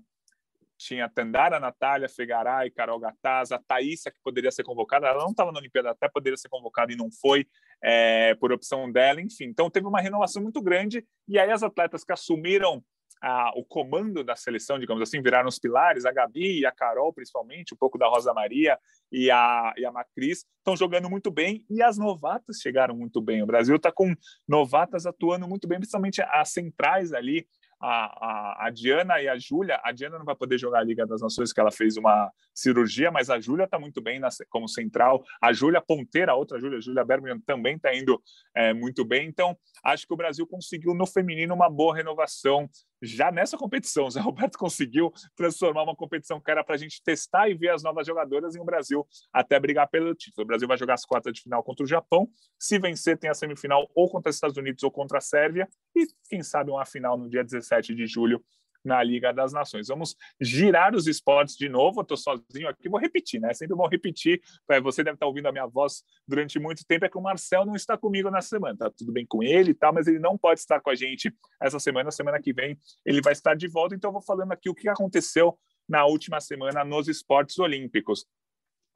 tinha 0.78 1.08
Tandara, 1.08 1.58
Natália, 1.58 2.08
Fegaray, 2.08 2.70
Carol 2.70 3.00
Gataz, 3.00 3.50
a 3.50 3.58
Thaísa, 3.58 4.12
que 4.12 4.20
poderia 4.22 4.52
ser 4.52 4.62
convocada, 4.62 5.08
ela 5.08 5.24
não 5.24 5.32
estava 5.32 5.50
na 5.50 5.58
Olimpíada, 5.58 5.90
até 5.90 6.08
poderia 6.08 6.36
ser 6.36 6.48
convocada 6.48 6.92
e 6.92 6.96
não 6.96 7.10
foi, 7.10 7.46
é, 7.82 8.34
por 8.36 8.52
opção 8.52 8.90
dela, 8.90 9.20
enfim. 9.20 9.46
Então, 9.46 9.68
teve 9.68 9.88
uma 9.88 10.00
renovação 10.00 10.40
muito 10.40 10.62
grande, 10.62 11.04
e 11.26 11.36
aí 11.36 11.50
as 11.50 11.64
atletas 11.64 12.04
que 12.04 12.12
assumiram 12.12 12.80
a, 13.22 13.52
o 13.56 13.64
comando 13.64 14.22
da 14.22 14.36
seleção, 14.36 14.78
digamos 14.78 15.02
assim, 15.02 15.20
viraram 15.22 15.48
os 15.48 15.58
pilares, 15.58 16.04
a 16.04 16.12
Gabi 16.12 16.60
e 16.60 16.66
a 16.66 16.72
Carol, 16.72 17.12
principalmente, 17.12 17.74
um 17.74 17.76
pouco 17.76 17.98
da 17.98 18.08
Rosa 18.08 18.32
Maria 18.32 18.78
e 19.10 19.30
a, 19.30 19.72
e 19.76 19.84
a 19.84 19.92
Macris, 19.92 20.44
estão 20.58 20.76
jogando 20.76 21.08
muito 21.08 21.30
bem 21.30 21.64
e 21.70 21.82
as 21.82 21.98
novatas 21.98 22.58
chegaram 22.60 22.94
muito 22.94 23.20
bem. 23.20 23.42
O 23.42 23.46
Brasil 23.46 23.76
está 23.76 23.90
com 23.90 24.14
novatas 24.46 25.06
atuando 25.06 25.48
muito 25.48 25.66
bem, 25.66 25.78
principalmente 25.78 26.22
as 26.22 26.50
centrais 26.50 27.12
ali, 27.12 27.46
a, 27.80 27.86
a, 27.86 28.66
a 28.66 28.70
Diana 28.70 29.20
e 29.20 29.28
a 29.28 29.38
Júlia. 29.38 29.80
A 29.84 29.92
Diana 29.92 30.18
não 30.18 30.24
vai 30.24 30.34
poder 30.34 30.58
jogar 30.58 30.80
a 30.80 30.84
Liga 30.84 31.06
das 31.06 31.20
Nações, 31.20 31.52
que 31.52 31.60
ela 31.60 31.70
fez 31.70 31.96
uma 31.96 32.30
cirurgia, 32.54 33.10
mas 33.10 33.30
a 33.30 33.40
Júlia 33.40 33.64
está 33.64 33.78
muito 33.78 34.00
bem 34.00 34.18
na, 34.18 34.28
como 34.50 34.68
central. 34.68 35.24
A 35.40 35.52
Júlia 35.52 35.80
Ponteira, 35.80 36.32
a 36.32 36.34
outra 36.34 36.58
Júlia, 36.58 36.80
Júlia 36.80 37.04
Bergman, 37.04 37.40
também 37.40 37.76
está 37.76 37.94
indo 37.94 38.20
é, 38.54 38.74
muito 38.74 39.04
bem. 39.04 39.28
Então, 39.28 39.56
acho 39.84 40.06
que 40.06 40.14
o 40.14 40.16
Brasil 40.16 40.46
conseguiu 40.46 40.94
no 40.94 41.06
feminino 41.06 41.54
uma 41.54 41.70
boa 41.70 41.94
renovação 41.94 42.68
já 43.02 43.30
nessa 43.30 43.56
competição. 43.56 44.06
O 44.06 44.10
Zé 44.10 44.20
Roberto 44.20 44.56
conseguiu 44.58 45.12
transformar 45.36 45.82
uma 45.82 45.94
competição 45.94 46.40
que 46.40 46.50
era 46.50 46.64
para 46.64 46.74
a 46.74 46.78
gente 46.78 47.02
testar 47.02 47.48
e 47.48 47.54
ver 47.54 47.70
as 47.70 47.82
novas 47.82 48.06
jogadoras 48.06 48.54
em 48.54 48.60
o 48.60 48.64
Brasil 48.64 49.06
até 49.32 49.58
brigar 49.58 49.88
pelo 49.88 50.14
título. 50.14 50.44
O 50.44 50.46
Brasil 50.46 50.68
vai 50.68 50.76
jogar 50.76 50.94
as 50.94 51.04
quartas 51.04 51.32
de 51.32 51.40
final 51.40 51.62
contra 51.62 51.84
o 51.84 51.88
Japão. 51.88 52.28
Se 52.58 52.78
vencer, 52.78 53.18
tem 53.18 53.30
a 53.30 53.34
semifinal 53.34 53.90
ou 53.94 54.08
contra 54.08 54.30
os 54.30 54.36
Estados 54.36 54.56
Unidos 54.56 54.82
ou 54.82 54.90
contra 54.90 55.18
a 55.18 55.20
Sérvia. 55.20 55.68
E, 55.94 56.06
quem 56.28 56.42
sabe, 56.42 56.70
uma 56.70 56.84
final 56.84 57.16
no 57.16 57.28
dia 57.28 57.44
17 57.44 57.94
de 57.94 58.06
julho 58.06 58.42
na 58.88 59.02
Liga 59.02 59.32
das 59.32 59.52
Nações. 59.52 59.86
Vamos 59.86 60.16
girar 60.40 60.94
os 60.94 61.06
esportes 61.06 61.56
de 61.56 61.68
novo. 61.68 62.00
Estou 62.00 62.16
sozinho 62.16 62.68
aqui, 62.68 62.88
vou 62.88 62.98
repetir, 62.98 63.40
né? 63.40 63.54
Sempre 63.54 63.76
bom 63.76 63.86
repetir. 63.86 64.40
Você 64.82 65.04
deve 65.04 65.14
estar 65.14 65.26
ouvindo 65.26 65.46
a 65.46 65.52
minha 65.52 65.66
voz 65.66 66.02
durante 66.26 66.58
muito 66.58 66.84
tempo. 66.86 67.04
É 67.04 67.08
que 67.08 67.18
o 67.18 67.22
Marcel 67.22 67.64
não 67.64 67.76
está 67.76 67.96
comigo 67.96 68.30
na 68.30 68.40
semana. 68.40 68.76
Tá 68.76 68.90
tudo 68.90 69.12
bem 69.12 69.26
com 69.26 69.42
ele 69.42 69.70
e 69.70 69.74
tal, 69.74 69.92
mas 69.92 70.08
ele 70.08 70.18
não 70.18 70.36
pode 70.36 70.60
estar 70.60 70.80
com 70.80 70.90
a 70.90 70.94
gente 70.94 71.32
essa 71.62 71.78
semana. 71.78 72.10
Semana 72.10 72.40
que 72.40 72.52
vem 72.52 72.76
ele 73.04 73.20
vai 73.20 73.32
estar 73.32 73.54
de 73.54 73.68
volta. 73.68 73.94
Então, 73.94 74.08
eu 74.08 74.12
vou 74.12 74.22
falando 74.22 74.50
aqui 74.52 74.68
o 74.70 74.74
que 74.74 74.88
aconteceu 74.88 75.56
na 75.88 76.04
última 76.04 76.40
semana 76.40 76.84
nos 76.84 77.08
esportes 77.08 77.58
olímpicos 77.58 78.26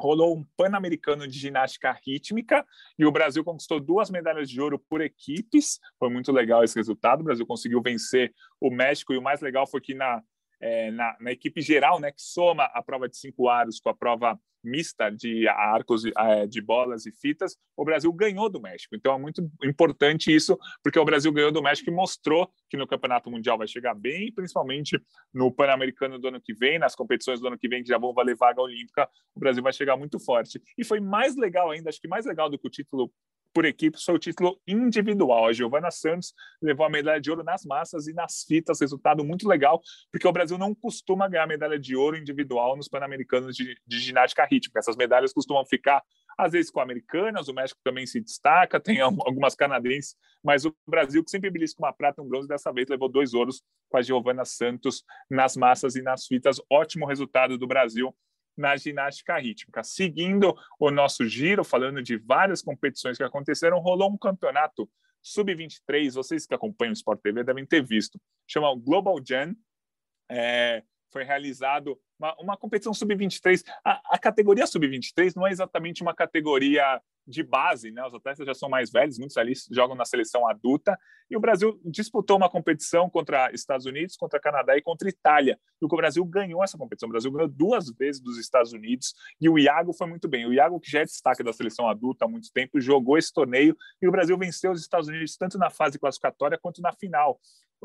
rolou 0.02 0.37
um 0.37 0.44
Pan-Americano 0.56 1.28
de 1.28 1.38
ginástica 1.38 1.97
rítmica 2.04 2.66
e 2.99 3.06
o 3.06 3.12
Brasil 3.12 3.44
conquistou 3.44 3.78
duas 3.78 4.11
medalhas 4.11 4.50
de 4.50 4.61
ouro 4.61 4.76
por 4.76 5.00
equipes. 5.00 5.78
Foi 5.97 6.11
muito 6.11 6.32
legal 6.32 6.64
esse 6.64 6.75
resultado. 6.75 7.21
O 7.21 7.25
Brasil 7.25 7.47
conseguiu 7.47 7.80
vencer 7.80 8.35
o 8.61 8.68
México 8.68 9.14
e 9.14 9.16
o 9.16 9.23
mais 9.23 9.40
legal 9.40 9.64
foi 9.64 9.80
que 9.80 9.94
na 9.94 10.21
é, 10.61 10.92
na, 10.92 11.16
na, 11.18 11.32
equipe 11.32 11.61
geral, 11.61 11.99
né, 11.99 12.12
que 12.12 12.23
soma 12.23 12.64
a 12.66 12.80
prova 12.80 13.09
de 13.09 13.16
cinco 13.16 13.49
aros 13.49 13.80
com 13.80 13.88
a 13.88 13.94
prova 13.94 14.38
mista 14.62 15.11
de 15.11 15.49
arcos 15.49 16.04
é, 16.04 16.47
de 16.47 16.61
bolas 16.61 17.07
e 17.07 17.12
fitas, 17.12 17.57
o 17.76 17.85
Brasil 17.85 18.12
ganhou 18.12 18.49
do 18.49 18.61
México. 18.61 18.95
Então 18.95 19.14
é 19.14 19.19
muito 19.19 19.42
importante 19.62 20.35
isso, 20.35 20.59
porque 20.83 20.99
o 20.99 21.04
Brasil 21.04 21.33
ganhou 21.33 21.52
do 21.52 21.62
México 21.62 21.90
e 21.90 21.95
mostrou 21.95 22.50
que 22.69 22.76
no 22.76 22.87
Campeonato 22.87 23.31
Mundial 23.31 23.59
vai 23.59 23.66
chegar 23.66 23.95
bem, 23.95 24.33
principalmente 24.33 25.00
no 25.33 25.52
Pan-Americano 25.52 26.19
do 26.19 26.28
ano 26.28 26.40
que 26.40 26.54
vem, 26.54 26.78
nas 26.78 26.95
competições 26.95 27.40
do 27.40 27.49
ano 27.49 27.59
que 27.59 27.69
vem 27.69 27.83
que 27.83 27.88
já 27.88 27.99
vão 27.99 28.12
valer 28.12 28.37
vaga 28.37 28.61
olímpica, 28.61 29.09
o 29.35 29.40
Brasil 29.40 29.62
vai 29.62 29.72
chegar 29.72 29.96
muito 29.96 30.18
forte. 30.18 30.61
E 30.77 30.85
foi 30.85 31.01
mais 31.01 31.37
legal 31.37 31.70
ainda, 31.70 31.88
acho 31.88 32.01
que 32.01 32.09
mais 32.09 32.27
legal 32.27 32.48
do 32.48 32.59
que 32.59 32.66
o 32.66 32.70
título 32.70 33.12
por 33.52 33.64
equipe 33.64 33.98
foi 34.02 34.14
o 34.14 34.18
título 34.18 34.60
individual. 34.66 35.46
A 35.46 35.52
Giovana 35.52 35.90
Santos 35.90 36.32
levou 36.60 36.86
a 36.86 36.90
medalha 36.90 37.20
de 37.20 37.30
ouro 37.30 37.42
nas 37.42 37.64
massas 37.64 38.06
e 38.06 38.12
nas 38.12 38.44
fitas, 38.46 38.80
resultado 38.80 39.24
muito 39.24 39.48
legal, 39.48 39.80
porque 40.10 40.26
o 40.26 40.32
Brasil 40.32 40.58
não 40.58 40.74
costuma 40.74 41.28
ganhar 41.28 41.46
medalha 41.46 41.78
de 41.78 41.94
ouro 41.96 42.16
individual 42.16 42.76
nos 42.76 42.88
Pan-Americanos 42.88 43.56
de, 43.56 43.76
de 43.86 43.98
ginástica 43.98 44.44
rítmica. 44.44 44.78
Essas 44.78 44.96
medalhas 44.96 45.32
costumam 45.32 45.64
ficar 45.64 46.02
às 46.36 46.52
vezes 46.52 46.70
com 46.70 46.80
americanas, 46.80 47.48
o 47.48 47.54
México 47.54 47.80
também 47.84 48.06
se 48.06 48.20
destaca, 48.20 48.80
tem 48.80 49.00
algumas 49.00 49.54
canadenses, 49.54 50.16
mas 50.42 50.64
o 50.64 50.74
Brasil, 50.86 51.22
que 51.22 51.30
sempre 51.30 51.50
belisca 51.50 51.82
uma 51.82 51.92
prata 51.92 52.20
e 52.20 52.24
um 52.24 52.28
bronze, 52.28 52.48
dessa 52.48 52.72
vez 52.72 52.88
levou 52.88 53.08
dois 53.08 53.34
ouros 53.34 53.62
com 53.88 53.98
a 53.98 54.02
Giovana 54.02 54.44
Santos 54.44 55.04
nas 55.30 55.56
massas 55.56 55.94
e 55.94 56.02
nas 56.02 56.26
fitas. 56.26 56.60
Ótimo 56.70 57.06
resultado 57.06 57.58
do 57.58 57.66
Brasil 57.66 58.14
na 58.56 58.76
ginástica 58.76 59.38
rítmica. 59.38 59.82
Seguindo 59.82 60.54
o 60.78 60.90
nosso 60.90 61.26
giro, 61.26 61.64
falando 61.64 62.02
de 62.02 62.16
várias 62.16 62.62
competições 62.62 63.16
que 63.16 63.24
aconteceram, 63.24 63.78
rolou 63.78 64.10
um 64.10 64.18
campeonato 64.18 64.88
sub-23, 65.22 66.14
vocês 66.14 66.46
que 66.46 66.54
acompanham 66.54 66.90
o 66.90 66.94
Sport 66.94 67.20
TV 67.22 67.44
devem 67.44 67.64
ter 67.64 67.82
visto, 67.82 68.20
chama 68.46 68.74
Global 68.76 69.16
Gen, 69.24 69.56
é, 70.28 70.82
foi 71.12 71.24
realizado 71.24 71.98
uma, 72.18 72.34
uma 72.40 72.56
competição 72.56 72.94
sub-23. 72.94 73.62
A, 73.84 74.14
a, 74.14 74.18
categoria 74.18 74.66
sub-23 74.66 75.36
não 75.36 75.46
é 75.46 75.50
exatamente 75.50 76.02
uma 76.02 76.14
categoria 76.14 77.00
de 77.26 77.42
base, 77.42 77.90
né? 77.90 78.04
Os 78.06 78.14
atletas 78.14 78.46
já 78.46 78.54
são 78.54 78.68
mais 78.68 78.90
velhos, 78.90 79.18
muitos 79.18 79.37
ali 79.37 79.52
jogam 79.70 79.96
na 79.96 80.04
seleção 80.04 80.48
adulta. 80.48 80.98
E 81.30 81.37
o 81.37 81.40
Brasil 81.40 81.80
disputou 81.85 82.37
uma 82.37 82.48
competição 82.50 83.08
contra 83.08 83.50
Estados 83.52 83.87
Unidos, 83.87 84.16
contra 84.16 84.40
Canadá 84.40 84.76
e 84.76 84.82
contra 84.82 85.08
Itália. 85.08 85.58
E 85.80 85.85
o 85.85 85.88
Brasil 85.88 86.24
ganhou 86.24 86.62
essa 86.62 86.76
competição. 86.76 87.08
O 87.08 87.12
Brasil 87.12 87.30
ganhou 87.30 87.48
duas 87.48 87.90
vezes 87.90 88.20
dos 88.20 88.38
Estados 88.38 88.72
Unidos 88.72 89.14
e 89.40 89.48
o 89.48 89.58
Iago 89.58 89.92
foi 89.92 90.06
muito 90.06 90.28
bem. 90.28 90.46
O 90.46 90.52
Iago, 90.52 90.80
que 90.80 90.90
já 90.90 91.00
é 91.00 91.04
destaque 91.04 91.42
da 91.42 91.52
seleção 91.52 91.88
adulta 91.88 92.24
há 92.24 92.28
muito 92.28 92.52
tempo, 92.52 92.80
jogou 92.80 93.16
esse 93.16 93.32
torneio 93.32 93.76
e 94.00 94.08
o 94.08 94.11
Brasil 94.11 94.37
venceu 94.37 94.72
os 94.72 94.80
Estados 94.80 95.08
Unidos 95.08 95.37
tanto 95.37 95.58
na 95.58 95.70
fase 95.70 95.98
classificatória 95.98 96.58
quanto 96.61 96.82
na 96.82 96.92
final 96.92 97.38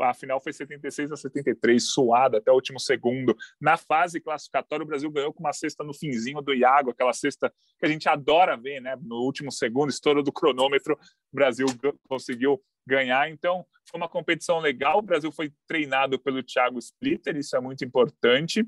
a 0.03 0.13
final 0.13 0.39
foi 0.39 0.53
76 0.53 1.11
a 1.11 1.15
73, 1.15 1.83
suada 1.83 2.37
até 2.37 2.51
o 2.51 2.55
último 2.55 2.79
segundo. 2.79 3.35
Na 3.59 3.77
fase 3.77 4.19
classificatória, 4.19 4.83
o 4.83 4.87
Brasil 4.87 5.09
ganhou 5.11 5.33
com 5.33 5.39
uma 5.39 5.53
cesta 5.53 5.83
no 5.83 5.93
finzinho 5.93 6.41
do 6.41 6.53
Iago, 6.53 6.91
aquela 6.91 7.13
cesta 7.13 7.51
que 7.79 7.85
a 7.85 7.89
gente 7.89 8.07
adora 8.07 8.57
ver, 8.57 8.79
né? 8.81 8.95
No 9.01 9.17
último 9.27 9.51
segundo, 9.51 9.89
estouro 9.89 10.23
do 10.23 10.31
cronômetro, 10.31 10.95
o 11.31 11.35
Brasil 11.35 11.67
conseguiu 12.07 12.61
ganhar. 12.87 13.29
Então, 13.29 13.65
foi 13.89 13.99
uma 13.99 14.09
competição 14.09 14.59
legal. 14.59 14.99
O 14.99 15.03
Brasil 15.03 15.31
foi 15.31 15.53
treinado 15.67 16.17
pelo 16.17 16.41
Thiago 16.41 16.79
Splitter, 16.79 17.37
isso 17.37 17.55
é 17.55 17.59
muito 17.59 17.85
importante, 17.85 18.65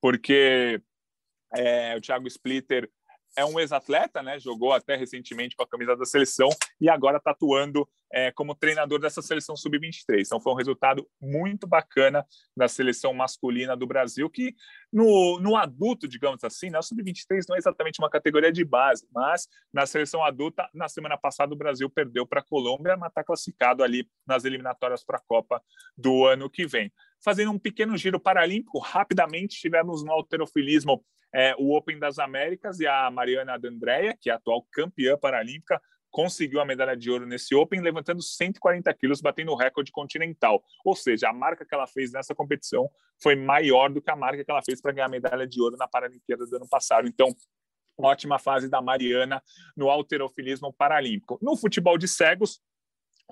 porque 0.00 0.80
é, 1.54 1.96
o 1.96 2.00
Thiago 2.00 2.26
Splitter 2.26 2.90
é 3.36 3.44
um 3.44 3.58
ex-atleta, 3.58 4.22
né? 4.22 4.38
Jogou 4.38 4.72
até 4.72 4.96
recentemente 4.96 5.56
com 5.56 5.62
a 5.62 5.68
camisa 5.68 5.96
da 5.96 6.04
seleção 6.04 6.48
e 6.80 6.88
agora 6.88 7.16
está 7.16 7.30
atuando 7.30 7.88
é, 8.12 8.30
como 8.30 8.54
treinador 8.54 9.00
dessa 9.00 9.22
seleção 9.22 9.56
sub-23. 9.56 10.22
Então 10.26 10.40
foi 10.40 10.52
um 10.52 10.56
resultado 10.56 11.08
muito 11.20 11.66
bacana 11.66 12.24
da 12.56 12.68
seleção 12.68 13.14
masculina 13.14 13.76
do 13.76 13.86
Brasil, 13.86 14.28
que 14.28 14.54
no, 14.92 15.40
no 15.40 15.56
adulto, 15.56 16.06
digamos 16.06 16.44
assim, 16.44 16.68
na 16.68 16.78
né? 16.78 16.82
sub-23 16.82 17.44
não 17.48 17.56
é 17.56 17.58
exatamente 17.58 17.98
uma 17.98 18.10
categoria 18.10 18.52
de 18.52 18.64
base, 18.64 19.06
mas 19.12 19.48
na 19.72 19.86
seleção 19.86 20.22
adulta, 20.22 20.68
na 20.74 20.88
semana 20.88 21.16
passada, 21.16 21.54
o 21.54 21.56
Brasil 21.56 21.88
perdeu 21.88 22.26
para 22.26 22.40
a 22.40 22.44
Colômbia, 22.44 22.96
mas 22.96 23.08
está 23.08 23.24
classificado 23.24 23.82
ali 23.82 24.06
nas 24.26 24.44
eliminatórias 24.44 25.02
para 25.02 25.16
a 25.16 25.22
Copa 25.26 25.62
do 25.96 26.26
ano 26.26 26.50
que 26.50 26.66
vem. 26.66 26.92
Fazendo 27.24 27.52
um 27.52 27.58
pequeno 27.58 27.96
giro 27.96 28.20
paralímpico, 28.20 28.78
rapidamente 28.78 29.58
tivemos 29.58 30.04
no 30.04 30.12
alterofilismo 30.12 31.02
é, 31.34 31.54
o 31.56 31.74
Open 31.74 31.98
das 31.98 32.18
Américas 32.18 32.78
e 32.78 32.86
a 32.86 33.10
Mariana 33.10 33.58
D'Andrea, 33.58 34.16
que 34.20 34.28
é 34.28 34.32
a 34.32 34.36
atual 34.36 34.66
campeã 34.70 35.16
paralímpica, 35.16 35.80
conseguiu 36.12 36.60
a 36.60 36.64
medalha 36.64 36.96
de 36.96 37.10
ouro 37.10 37.26
nesse 37.26 37.54
Open, 37.54 37.80
levantando 37.80 38.22
140 38.22 38.92
quilos, 38.94 39.20
batendo 39.20 39.50
o 39.50 39.56
recorde 39.56 39.90
continental. 39.90 40.62
Ou 40.84 40.94
seja, 40.94 41.30
a 41.30 41.32
marca 41.32 41.64
que 41.64 41.74
ela 41.74 41.86
fez 41.86 42.12
nessa 42.12 42.34
competição 42.34 42.88
foi 43.20 43.34
maior 43.34 43.90
do 43.90 44.00
que 44.00 44.10
a 44.10 44.16
marca 44.16 44.44
que 44.44 44.50
ela 44.50 44.62
fez 44.62 44.80
para 44.80 44.92
ganhar 44.92 45.06
a 45.06 45.08
medalha 45.08 45.46
de 45.46 45.60
ouro 45.60 45.76
na 45.76 45.88
Paralimpíada 45.88 46.46
do 46.46 46.56
ano 46.56 46.68
passado. 46.68 47.08
Então, 47.08 47.34
ótima 47.98 48.38
fase 48.38 48.68
da 48.68 48.80
Mariana 48.80 49.42
no 49.76 49.90
alterofilismo 49.90 50.72
paralímpico. 50.72 51.38
No 51.40 51.56
futebol 51.56 51.96
de 51.96 52.06
cegos, 52.06 52.60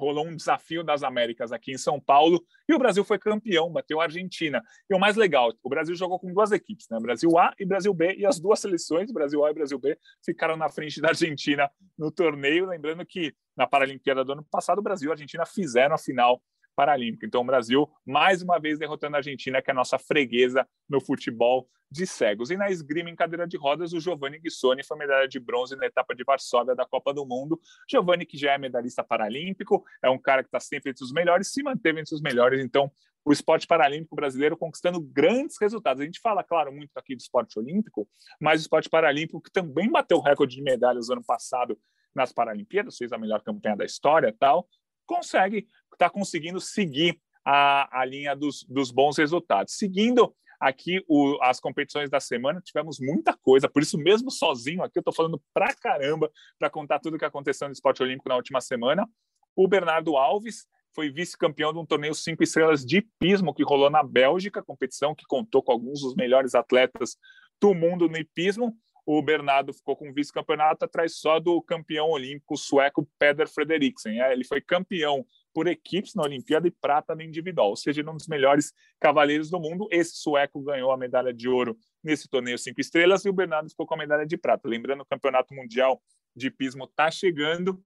rolou 0.01 0.27
um 0.27 0.35
desafio 0.35 0.83
das 0.83 1.03
Américas 1.03 1.53
aqui 1.53 1.73
em 1.73 1.79
São 1.79 2.01
Paulo 2.01 2.43
e 2.67 2.75
o 2.75 2.79
Brasil 2.79 3.05
foi 3.05 3.19
campeão, 3.19 3.71
bateu 3.71 4.01
a 4.01 4.05
Argentina. 4.05 4.63
E 4.89 4.95
o 4.95 4.99
mais 4.99 5.15
legal, 5.15 5.53
o 5.63 5.69
Brasil 5.69 5.95
jogou 5.95 6.19
com 6.19 6.33
duas 6.33 6.51
equipes, 6.53 6.89
né? 6.91 6.99
Brasil 6.99 7.39
A 7.39 7.55
e 7.59 7.67
Brasil 7.67 7.93
B, 7.93 8.15
e 8.15 8.25
as 8.25 8.41
duas 8.41 8.61
seleções, 8.61 9.13
Brasil 9.13 9.45
A 9.45 9.51
e 9.51 9.55
Brasil 9.55 9.79
B, 9.79 9.99
ficaram 10.25 10.57
na 10.57 10.69
frente 10.71 11.01
da 11.01 11.09
Argentina 11.09 11.71
no 11.99 12.11
torneio. 12.11 12.67
Lembrando 12.67 13.05
que 13.05 13.35
na 13.55 13.67
Paralimpíada 13.67 14.25
do 14.25 14.33
ano 14.33 14.47
passado, 14.51 14.79
o 14.79 14.83
Brasil 14.83 15.09
e 15.09 15.11
a 15.11 15.13
Argentina 15.13 15.45
fizeram 15.45 15.95
a 15.95 15.99
final 15.99 16.43
Paralímpico. 16.81 17.27
Então, 17.27 17.43
o 17.43 17.45
Brasil, 17.45 17.87
mais 18.07 18.41
uma 18.41 18.59
vez, 18.59 18.79
derrotando 18.79 19.15
a 19.15 19.19
Argentina, 19.19 19.61
que 19.61 19.71
é 19.71 19.73
a 19.73 19.75
nossa 19.75 19.99
freguesa 19.99 20.67
no 20.89 20.99
futebol 20.99 21.69
de 21.91 22.07
cegos. 22.07 22.49
E 22.51 22.57
na 22.57 22.71
esgrima 22.71 23.11
em 23.11 23.15
cadeira 23.15 23.47
de 23.47 23.59
rodas, 23.59 23.93
o 23.93 24.01
Giovanni 24.01 24.39
Guissoni 24.39 24.83
foi 24.83 24.97
medalha 24.97 25.29
de 25.29 25.39
bronze 25.39 25.77
na 25.77 25.85
etapa 25.85 26.15
de 26.15 26.25
Varsóvia 26.25 26.75
da 26.75 26.87
Copa 26.87 27.13
do 27.13 27.27
Mundo. 27.27 27.61
Giovanni, 27.87 28.25
que 28.25 28.39
já 28.39 28.53
é 28.55 28.59
medalhista 28.59 29.05
paralímpico, 29.05 29.85
é 30.03 30.09
um 30.09 30.19
cara 30.19 30.43
que 30.43 30.49
está 30.49 30.59
sempre 30.59 30.91
entre 30.91 31.05
os 31.05 31.13
melhores, 31.13 31.53
se 31.53 31.63
manteve 31.63 32.01
entre 32.01 32.15
os 32.15 32.23
melhores, 32.23 32.65
então 32.65 32.91
o 33.27 33.31
esporte 33.31 33.67
paralímpico 33.67 34.17
brasileiro 34.17 34.57
conquistando 34.57 35.03
grandes 35.03 35.57
resultados. 35.61 36.01
A 36.01 36.07
gente 36.07 36.19
fala, 36.19 36.43
claro, 36.43 36.73
muito 36.73 36.97
aqui 36.97 37.15
do 37.15 37.21
esporte 37.21 37.59
olímpico, 37.59 38.09
mas 38.41 38.63
o 38.63 38.63
esporte 38.63 38.89
paralímpico 38.89 39.43
que 39.43 39.53
também 39.53 39.91
bateu 39.91 40.17
o 40.17 40.23
recorde 40.23 40.57
de 40.57 40.63
medalhas 40.63 41.11
ano 41.11 41.23
passado 41.23 41.79
nas 42.15 42.33
Paralimpíadas, 42.33 42.97
fez 42.97 43.13
a 43.13 43.19
melhor 43.19 43.43
campanha 43.43 43.77
da 43.77 43.85
história 43.85 44.35
tal, 44.39 44.67
consegue, 45.11 45.67
está 45.93 46.09
conseguindo 46.09 46.61
seguir 46.61 47.21
a, 47.45 48.01
a 48.01 48.05
linha 48.05 48.37
dos, 48.37 48.65
dos 48.69 48.93
bons 48.93 49.19
resultados. 49.19 49.75
Seguindo 49.75 50.33
aqui 50.61 51.03
o, 51.09 51.37
as 51.43 51.59
competições 51.59 52.09
da 52.09 52.21
semana, 52.21 52.61
tivemos 52.61 53.01
muita 53.01 53.37
coisa, 53.37 53.69
por 53.69 53.83
isso 53.83 53.99
mesmo 53.99 54.31
sozinho 54.31 54.83
aqui 54.85 54.99
eu 54.99 55.01
estou 55.01 55.13
falando 55.13 55.43
pra 55.53 55.75
caramba 55.75 56.31
para 56.59 56.71
contar 56.71 57.01
tudo 57.01 57.17
o 57.17 57.19
que 57.19 57.25
aconteceu 57.25 57.67
no 57.67 57.73
esporte 57.73 58.03
olímpico 58.03 58.29
na 58.29 58.37
última 58.37 58.61
semana. 58.61 59.09
O 59.57 59.67
Bernardo 59.67 60.17
Alves 60.17 60.67
foi 60.95 61.11
vice-campeão 61.11 61.73
de 61.73 61.79
um 61.79 61.87
torneio 61.87 62.15
cinco 62.15 62.43
estrelas 62.43 62.85
de 62.85 62.99
hipismo 62.99 63.55
que 63.55 63.65
rolou 63.65 63.91
na 63.91 64.03
Bélgica, 64.03 64.63
competição 64.63 65.15
que 65.15 65.25
contou 65.27 65.63
com 65.63 65.73
alguns 65.73 66.03
dos 66.03 66.15
melhores 66.15 66.55
atletas 66.55 67.17
do 67.61 67.75
mundo 67.75 68.09
no 68.09 68.17
hipismo. 68.17 68.77
O 69.07 69.21
Bernardo 69.23 69.73
ficou 69.73 69.97
com 69.97 70.13
vice-campeonato 70.13 70.85
atrás 70.85 71.17
só 71.17 71.39
do 71.41 71.61
campeão 71.63 72.11
olímpico 72.11 72.57
sueco 72.57 73.09
Peder 73.19 73.49
Frederiksen. 73.49 74.21
É, 74.21 74.33
ele 74.33 74.45
foi 74.45 74.61
campeão 74.61 75.25
por 75.53 75.67
equipes 75.67 76.15
na 76.15 76.23
Olimpíada 76.23 76.69
e 76.69 76.71
prata 76.71 77.15
no 77.15 77.23
individual, 77.23 77.71
ou 77.71 77.77
seja, 77.77 78.03
um 78.03 78.17
dos 78.17 78.29
melhores 78.29 78.73
cavaleiros 79.01 79.51
do 79.51 79.59
mundo. 79.59 79.89
Esse 79.91 80.17
sueco 80.17 80.61
ganhou 80.61 80.93
a 80.93 80.97
medalha 80.97 81.33
de 81.33 81.49
ouro 81.49 81.77
nesse 82.03 82.29
torneio 82.29 82.59
cinco 82.59 82.81
estrelas 82.81 83.25
e 83.25 83.29
o 83.29 83.33
Bernardo 83.33 83.69
ficou 83.69 83.87
com 83.87 83.95
a 83.95 83.99
medalha 83.99 84.27
de 84.27 84.37
prata. 84.37 84.69
Lembrando, 84.69 85.03
o 85.03 85.07
Campeonato 85.07 85.55
Mundial 85.55 86.01
de 86.35 86.47
Hipismo 86.47 86.85
está 86.85 87.11
chegando 87.11 87.83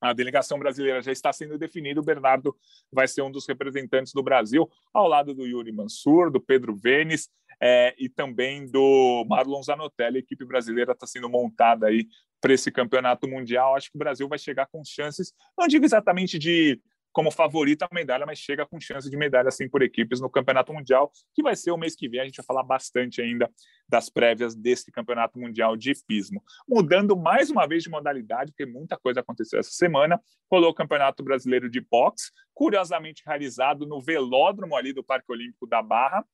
a 0.00 0.14
delegação 0.14 0.58
brasileira 0.58 1.02
já 1.02 1.12
está 1.12 1.32
sendo 1.32 1.58
definida. 1.58 2.00
O 2.00 2.04
Bernardo 2.04 2.56
vai 2.90 3.06
ser 3.06 3.20
um 3.22 3.30
dos 3.30 3.46
representantes 3.46 4.12
do 4.14 4.22
Brasil, 4.22 4.68
ao 4.94 5.06
lado 5.06 5.34
do 5.34 5.46
Yuri 5.46 5.72
Mansur, 5.72 6.30
do 6.30 6.40
Pedro 6.40 6.74
Vênis 6.74 7.28
é, 7.60 7.94
e 7.98 8.08
também 8.08 8.66
do 8.66 9.24
Marlon 9.28 9.62
Zanotelli. 9.62 10.16
A 10.16 10.20
equipe 10.20 10.44
brasileira 10.44 10.92
está 10.92 11.06
sendo 11.06 11.28
montada 11.28 11.86
aí 11.86 12.06
para 12.40 12.54
esse 12.54 12.70
campeonato 12.70 13.28
mundial. 13.28 13.76
Acho 13.76 13.90
que 13.90 13.96
o 13.96 13.98
Brasil 13.98 14.28
vai 14.28 14.38
chegar 14.38 14.66
com 14.66 14.82
chances, 14.84 15.32
não 15.58 15.68
digo 15.68 15.84
exatamente 15.84 16.38
de 16.38 16.80
como 17.12 17.30
favorita 17.30 17.86
a 17.90 17.94
medalha, 17.94 18.24
mas 18.24 18.38
chega 18.38 18.66
com 18.66 18.80
chance 18.80 19.10
de 19.10 19.16
medalha 19.16 19.48
assim 19.48 19.68
por 19.68 19.82
equipes 19.82 20.20
no 20.20 20.30
Campeonato 20.30 20.72
Mundial, 20.72 21.10
que 21.34 21.42
vai 21.42 21.56
ser 21.56 21.72
o 21.72 21.76
mês 21.76 21.96
que 21.96 22.08
vem. 22.08 22.20
A 22.20 22.24
gente 22.24 22.36
vai 22.36 22.46
falar 22.46 22.62
bastante 22.62 23.20
ainda 23.20 23.50
das 23.88 24.08
prévias 24.08 24.54
desse 24.54 24.92
Campeonato 24.92 25.38
Mundial 25.38 25.76
de 25.76 25.92
Pismo. 26.06 26.42
Mudando 26.68 27.16
mais 27.16 27.50
uma 27.50 27.66
vez 27.66 27.82
de 27.82 27.90
modalidade, 27.90 28.52
porque 28.52 28.66
muita 28.66 28.96
coisa 28.96 29.20
aconteceu 29.20 29.58
essa 29.58 29.72
semana, 29.72 30.20
rolou 30.50 30.70
o 30.70 30.74
Campeonato 30.74 31.22
Brasileiro 31.22 31.68
de 31.68 31.80
Boxe, 31.80 32.30
curiosamente 32.54 33.22
realizado 33.26 33.86
no 33.86 34.00
velódromo 34.00 34.76
ali 34.76 34.92
do 34.92 35.02
Parque 35.02 35.32
Olímpico 35.32 35.66
da 35.66 35.82
Barra, 35.82 36.24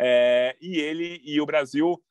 é, 0.00 0.56
e 0.60 0.78
ele 0.78 1.20
e 1.24 1.40
o 1.40 1.46
Brasil 1.46 2.02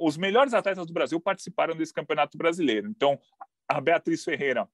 os 0.00 0.16
melhores 0.16 0.54
atletas 0.54 0.86
do 0.86 0.94
Brasil 0.94 1.20
participaram 1.20 1.76
desse 1.76 1.92
campeonato 1.92 2.38
brasileiro. 2.38 2.88
Então, 2.88 3.18
a 3.68 3.80
Beatriz 3.82 4.24
Ferreira 4.24 4.66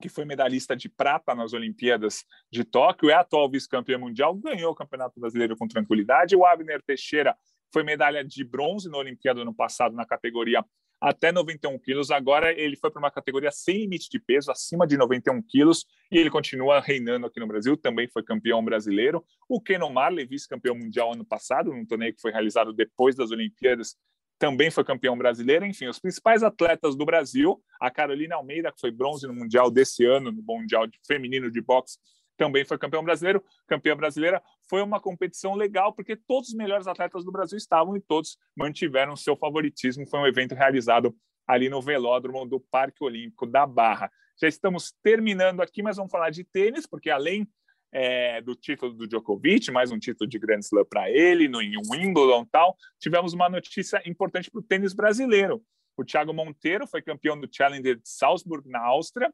que 0.00 0.08
foi 0.08 0.24
medalhista 0.24 0.74
de 0.74 0.88
prata 0.88 1.34
nas 1.34 1.52
Olimpíadas 1.52 2.24
de 2.50 2.64
Tóquio, 2.64 3.10
é 3.10 3.14
atual 3.14 3.50
vice-campeã 3.50 3.98
mundial, 3.98 4.34
ganhou 4.34 4.72
o 4.72 4.74
Campeonato 4.74 5.20
Brasileiro 5.20 5.56
com 5.56 5.68
tranquilidade. 5.68 6.34
O 6.34 6.44
Abner 6.44 6.82
Teixeira 6.82 7.36
foi 7.72 7.84
medalha 7.84 8.24
de 8.24 8.42
bronze 8.42 8.88
na 8.88 8.96
Olimpíada 8.96 9.42
ano 9.42 9.54
passado 9.54 9.94
na 9.94 10.06
categoria 10.06 10.64
até 11.00 11.32
91 11.32 11.78
quilos. 11.78 12.10
Agora 12.10 12.52
ele 12.52 12.76
foi 12.76 12.90
para 12.90 13.00
uma 13.00 13.10
categoria 13.10 13.50
sem 13.50 13.78
limite 13.78 14.10
de 14.10 14.18
peso, 14.18 14.50
acima 14.50 14.86
de 14.86 14.96
91 14.96 15.40
quilos, 15.42 15.86
e 16.10 16.18
ele 16.18 16.30
continua 16.30 16.80
reinando 16.80 17.26
aqui 17.26 17.40
no 17.40 17.46
Brasil. 17.46 17.76
Também 17.76 18.08
foi 18.08 18.22
campeão 18.22 18.62
brasileiro. 18.64 19.24
O 19.48 19.60
Kenon 19.60 19.90
Marley, 19.90 20.26
vice-campeão 20.26 20.74
mundial 20.74 21.12
ano 21.12 21.24
passado, 21.24 21.72
num 21.72 21.86
torneio 21.86 22.14
que 22.14 22.20
foi 22.20 22.32
realizado 22.32 22.72
depois 22.72 23.16
das 23.16 23.30
Olimpíadas 23.30 23.96
também 24.40 24.70
foi 24.70 24.82
campeão 24.82 25.16
brasileiro. 25.18 25.66
Enfim, 25.66 25.86
os 25.86 26.00
principais 26.00 26.42
atletas 26.42 26.96
do 26.96 27.04
Brasil, 27.04 27.62
a 27.78 27.90
Carolina 27.90 28.36
Almeida, 28.36 28.72
que 28.72 28.80
foi 28.80 28.90
bronze 28.90 29.26
no 29.26 29.34
Mundial 29.34 29.70
desse 29.70 30.04
ano, 30.06 30.32
no 30.32 30.42
Mundial 30.42 30.88
Feminino 31.06 31.50
de 31.50 31.60
Boxe, 31.60 31.98
também 32.40 32.64
foi 32.64 32.78
campeão 32.78 33.04
brasileiro. 33.04 33.44
Campeã 33.66 33.94
brasileira 33.94 34.42
foi 34.66 34.80
uma 34.80 34.98
competição 34.98 35.54
legal, 35.54 35.92
porque 35.92 36.16
todos 36.16 36.48
os 36.48 36.54
melhores 36.54 36.86
atletas 36.86 37.22
do 37.22 37.30
Brasil 37.30 37.58
estavam 37.58 37.94
e 37.98 38.00
todos 38.00 38.38
mantiveram 38.56 39.14
seu 39.14 39.36
favoritismo. 39.36 40.08
Foi 40.08 40.20
um 40.20 40.26
evento 40.26 40.54
realizado 40.54 41.14
ali 41.46 41.68
no 41.68 41.82
velódromo 41.82 42.46
do 42.46 42.58
Parque 42.58 43.04
Olímpico 43.04 43.46
da 43.46 43.66
Barra. 43.66 44.10
Já 44.40 44.48
estamos 44.48 44.94
terminando 45.02 45.60
aqui, 45.60 45.82
mas 45.82 45.98
vamos 45.98 46.10
falar 46.10 46.30
de 46.30 46.42
tênis, 46.42 46.86
porque 46.86 47.10
além 47.10 47.46
é, 47.92 48.40
do 48.40 48.54
título 48.54 48.94
do 48.94 49.06
Djokovic, 49.06 49.70
mais 49.70 49.92
um 49.92 49.98
título 49.98 50.26
de 50.26 50.38
Grand 50.38 50.60
Slam 50.60 50.86
para 50.88 51.10
ele, 51.10 51.46
no 51.46 51.60
em 51.60 51.76
Wimbledon 51.90 52.46
tal. 52.46 52.74
Tivemos 52.98 53.34
uma 53.34 53.50
notícia 53.50 54.00
importante 54.06 54.50
para 54.50 54.60
o 54.60 54.62
tênis 54.62 54.94
brasileiro. 54.94 55.62
O 55.94 56.02
Thiago 56.06 56.32
Monteiro 56.32 56.86
foi 56.86 57.02
campeão 57.02 57.38
do 57.38 57.46
Challenger 57.52 57.96
de 57.96 58.08
Salzburg, 58.08 58.66
na 58.66 58.80
Áustria, 58.80 59.30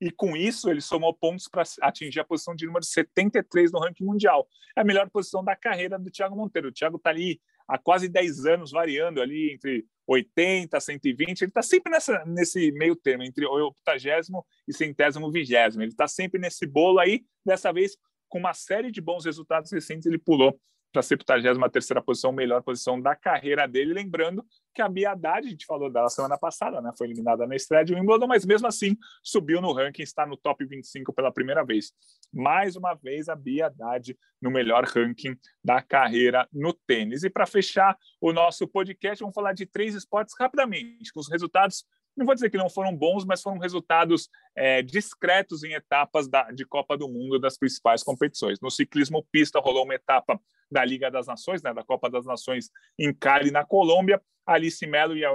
e 0.00 0.10
com 0.10 0.36
isso 0.36 0.70
ele 0.70 0.80
somou 0.80 1.14
pontos 1.14 1.48
para 1.48 1.62
atingir 1.82 2.20
a 2.20 2.24
posição 2.24 2.54
de 2.54 2.66
número 2.66 2.84
73 2.84 3.72
no 3.72 3.80
ranking 3.80 4.04
mundial. 4.04 4.48
É 4.76 4.80
a 4.80 4.84
melhor 4.84 5.08
posição 5.10 5.44
da 5.44 5.56
carreira 5.56 5.98
do 5.98 6.10
Thiago 6.10 6.36
Monteiro. 6.36 6.68
O 6.68 6.72
Thiago 6.72 6.96
está 6.96 7.10
ali 7.10 7.40
há 7.66 7.78
quase 7.78 8.08
10 8.08 8.46
anos, 8.46 8.70
variando 8.70 9.20
ali 9.20 9.52
entre 9.52 9.84
80, 10.06 10.78
120, 10.78 11.42
ele 11.42 11.50
está 11.50 11.62
sempre 11.62 11.90
nessa, 11.90 12.24
nesse 12.24 12.70
meio 12.72 12.94
termo, 12.94 13.24
entre 13.24 13.44
o 13.44 13.50
80 13.50 14.44
e 14.68 14.72
centésimo 14.72 15.30
vigésimo. 15.32 15.82
Ele 15.82 15.90
está 15.90 16.06
sempre 16.06 16.40
nesse 16.40 16.64
bolo 16.64 17.00
aí, 17.00 17.24
dessa 17.44 17.72
vez, 17.72 17.96
com 18.28 18.38
uma 18.38 18.54
série 18.54 18.90
de 18.90 19.00
bons 19.00 19.24
resultados 19.24 19.72
recentes, 19.72 20.06
ele 20.06 20.18
pulou 20.18 20.58
para 20.96 21.00
a 21.00 21.02
73 21.02 21.58
posição, 22.04 22.32
melhor 22.32 22.62
posição 22.62 23.00
da 23.00 23.14
carreira 23.14 23.68
dele. 23.68 23.92
Lembrando 23.92 24.44
que 24.74 24.80
a 24.80 24.88
Bia 24.88 25.10
Haddad, 25.10 25.46
a 25.46 25.50
gente 25.50 25.66
falou 25.66 25.90
dela 25.90 26.08
semana 26.08 26.38
passada, 26.38 26.80
né? 26.80 26.90
foi 26.96 27.06
eliminada 27.06 27.46
na 27.46 27.54
estreia 27.54 27.84
de 27.84 27.94
Wimbledon, 27.94 28.26
mas 28.26 28.46
mesmo 28.46 28.66
assim 28.66 28.96
subiu 29.22 29.60
no 29.60 29.72
ranking, 29.72 30.02
está 30.02 30.26
no 30.26 30.36
top 30.36 30.64
25 30.64 31.12
pela 31.12 31.30
primeira 31.30 31.64
vez. 31.64 31.92
Mais 32.32 32.76
uma 32.76 32.94
vez, 32.94 33.28
a 33.28 33.36
Bia 33.36 33.66
Haddad 33.66 34.16
no 34.40 34.50
melhor 34.50 34.84
ranking 34.84 35.36
da 35.62 35.82
carreira 35.82 36.48
no 36.52 36.72
tênis. 36.72 37.22
E 37.24 37.30
para 37.30 37.46
fechar 37.46 37.96
o 38.20 38.32
nosso 38.32 38.66
podcast, 38.66 39.20
vamos 39.20 39.34
falar 39.34 39.52
de 39.52 39.66
três 39.66 39.94
esportes 39.94 40.34
rapidamente, 40.38 41.12
com 41.12 41.20
os 41.20 41.30
resultados 41.30 41.84
não 42.16 42.24
vou 42.24 42.34
dizer 42.34 42.50
que 42.50 42.56
não 42.56 42.70
foram 42.70 42.96
bons, 42.96 43.24
mas 43.24 43.42
foram 43.42 43.58
resultados 43.58 44.28
é, 44.56 44.82
discretos 44.82 45.62
em 45.62 45.74
etapas 45.74 46.26
da, 46.28 46.50
de 46.50 46.64
Copa 46.64 46.96
do 46.96 47.08
Mundo 47.08 47.38
das 47.38 47.58
principais 47.58 48.02
competições. 48.02 48.58
No 48.60 48.70
ciclismo 48.70 49.26
pista 49.30 49.60
rolou 49.60 49.84
uma 49.84 49.94
etapa 49.94 50.40
da 50.70 50.84
Liga 50.84 51.10
das 51.10 51.26
Nações, 51.26 51.62
né, 51.62 51.72
da 51.74 51.84
Copa 51.84 52.10
das 52.10 52.24
Nações 52.24 52.70
em 52.98 53.12
Cali, 53.12 53.50
na 53.50 53.64
Colômbia. 53.64 54.20
Alice 54.46 54.86
Melo 54.86 55.16
e 55.16 55.24
a 55.24 55.32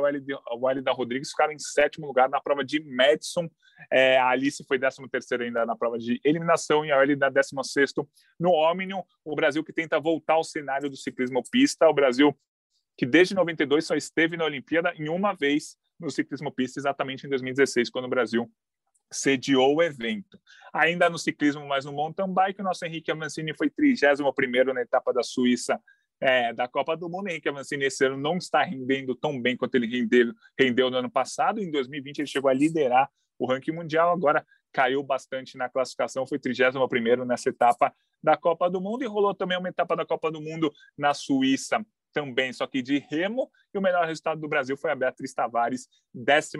Walida 0.55 0.91
Rodrigues 0.93 1.31
ficaram 1.31 1.51
em 1.51 1.59
sétimo 1.59 2.07
lugar 2.07 2.29
na 2.29 2.39
prova 2.39 2.63
de 2.63 2.79
Madison. 2.79 3.49
É, 3.91 4.17
a 4.17 4.29
Alice 4.29 4.63
foi 4.65 4.79
décimo 4.79 5.09
terceira 5.09 5.43
ainda 5.43 5.65
na 5.65 5.75
prova 5.75 5.99
de 5.99 6.19
eliminação 6.23 6.85
e 6.85 6.91
a 6.91 7.29
décimo 7.29 7.61
sexto 7.61 8.07
no 8.39 8.51
Omnium. 8.51 9.03
O 9.25 9.35
Brasil 9.35 9.63
que 9.65 9.73
tenta 9.73 9.99
voltar 9.99 10.35
ao 10.35 10.45
cenário 10.45 10.89
do 10.89 10.95
ciclismo 10.95 11.43
pista. 11.51 11.89
O 11.89 11.93
Brasil 11.93 12.33
que 12.97 13.05
desde 13.05 13.35
92 13.35 13.85
só 13.85 13.95
esteve 13.95 14.37
na 14.37 14.45
Olimpíada 14.45 14.93
em 14.95 15.09
uma 15.09 15.33
vez 15.33 15.75
no 16.01 16.11
ciclismo 16.11 16.51
pista, 16.51 16.79
exatamente 16.79 17.25
em 17.25 17.29
2016, 17.29 17.89
quando 17.89 18.05
o 18.05 18.09
Brasil 18.09 18.51
sediou 19.11 19.75
o 19.75 19.83
evento. 19.83 20.39
Ainda 20.73 21.09
no 21.09 21.17
ciclismo, 21.17 21.67
mas 21.67 21.83
no 21.85 21.91
mountain 21.91 22.33
bike, 22.33 22.61
o 22.61 22.63
nosso 22.63 22.85
Henrique 22.85 23.11
Amancini 23.11 23.53
foi 23.53 23.69
31 23.69 24.73
na 24.73 24.81
etapa 24.81 25.11
da 25.11 25.21
Suíça 25.21 25.79
é, 26.19 26.53
da 26.53 26.67
Copa 26.67 26.95
do 26.95 27.09
Mundo. 27.09 27.27
Henrique 27.27 27.49
Amancini 27.49 27.85
esse 27.85 28.05
ano 28.05 28.15
não 28.15 28.37
está 28.37 28.63
rendendo 28.63 29.13
tão 29.13 29.39
bem 29.41 29.57
quanto 29.57 29.75
ele 29.75 29.87
rendeu, 29.87 30.33
rendeu 30.57 30.89
no 30.89 30.97
ano 30.97 31.11
passado. 31.11 31.59
Em 31.59 31.69
2020 31.69 32.19
ele 32.19 32.27
chegou 32.27 32.49
a 32.49 32.53
liderar 32.53 33.09
o 33.37 33.45
ranking 33.45 33.71
mundial, 33.71 34.11
agora 34.11 34.45
caiu 34.71 35.03
bastante 35.03 35.57
na 35.57 35.67
classificação, 35.67 36.25
foi 36.25 36.39
31 36.39 37.25
nessa 37.25 37.49
etapa 37.49 37.93
da 38.23 38.37
Copa 38.37 38.69
do 38.69 38.79
Mundo 38.79 39.03
e 39.03 39.07
rolou 39.07 39.33
também 39.33 39.57
uma 39.57 39.67
etapa 39.67 39.95
da 39.95 40.05
Copa 40.05 40.31
do 40.31 40.39
Mundo 40.39 40.71
na 40.97 41.13
Suíça 41.13 41.83
também, 42.13 42.53
só 42.53 42.67
que 42.67 42.81
de 42.81 42.99
remo, 42.99 43.49
e 43.73 43.77
o 43.77 43.81
melhor 43.81 44.05
resultado 44.05 44.39
do 44.39 44.47
Brasil 44.47 44.77
foi 44.77 44.91
a 44.91 44.95
Beatriz 44.95 45.33
Tavares, 45.33 45.87
14 46.25 46.57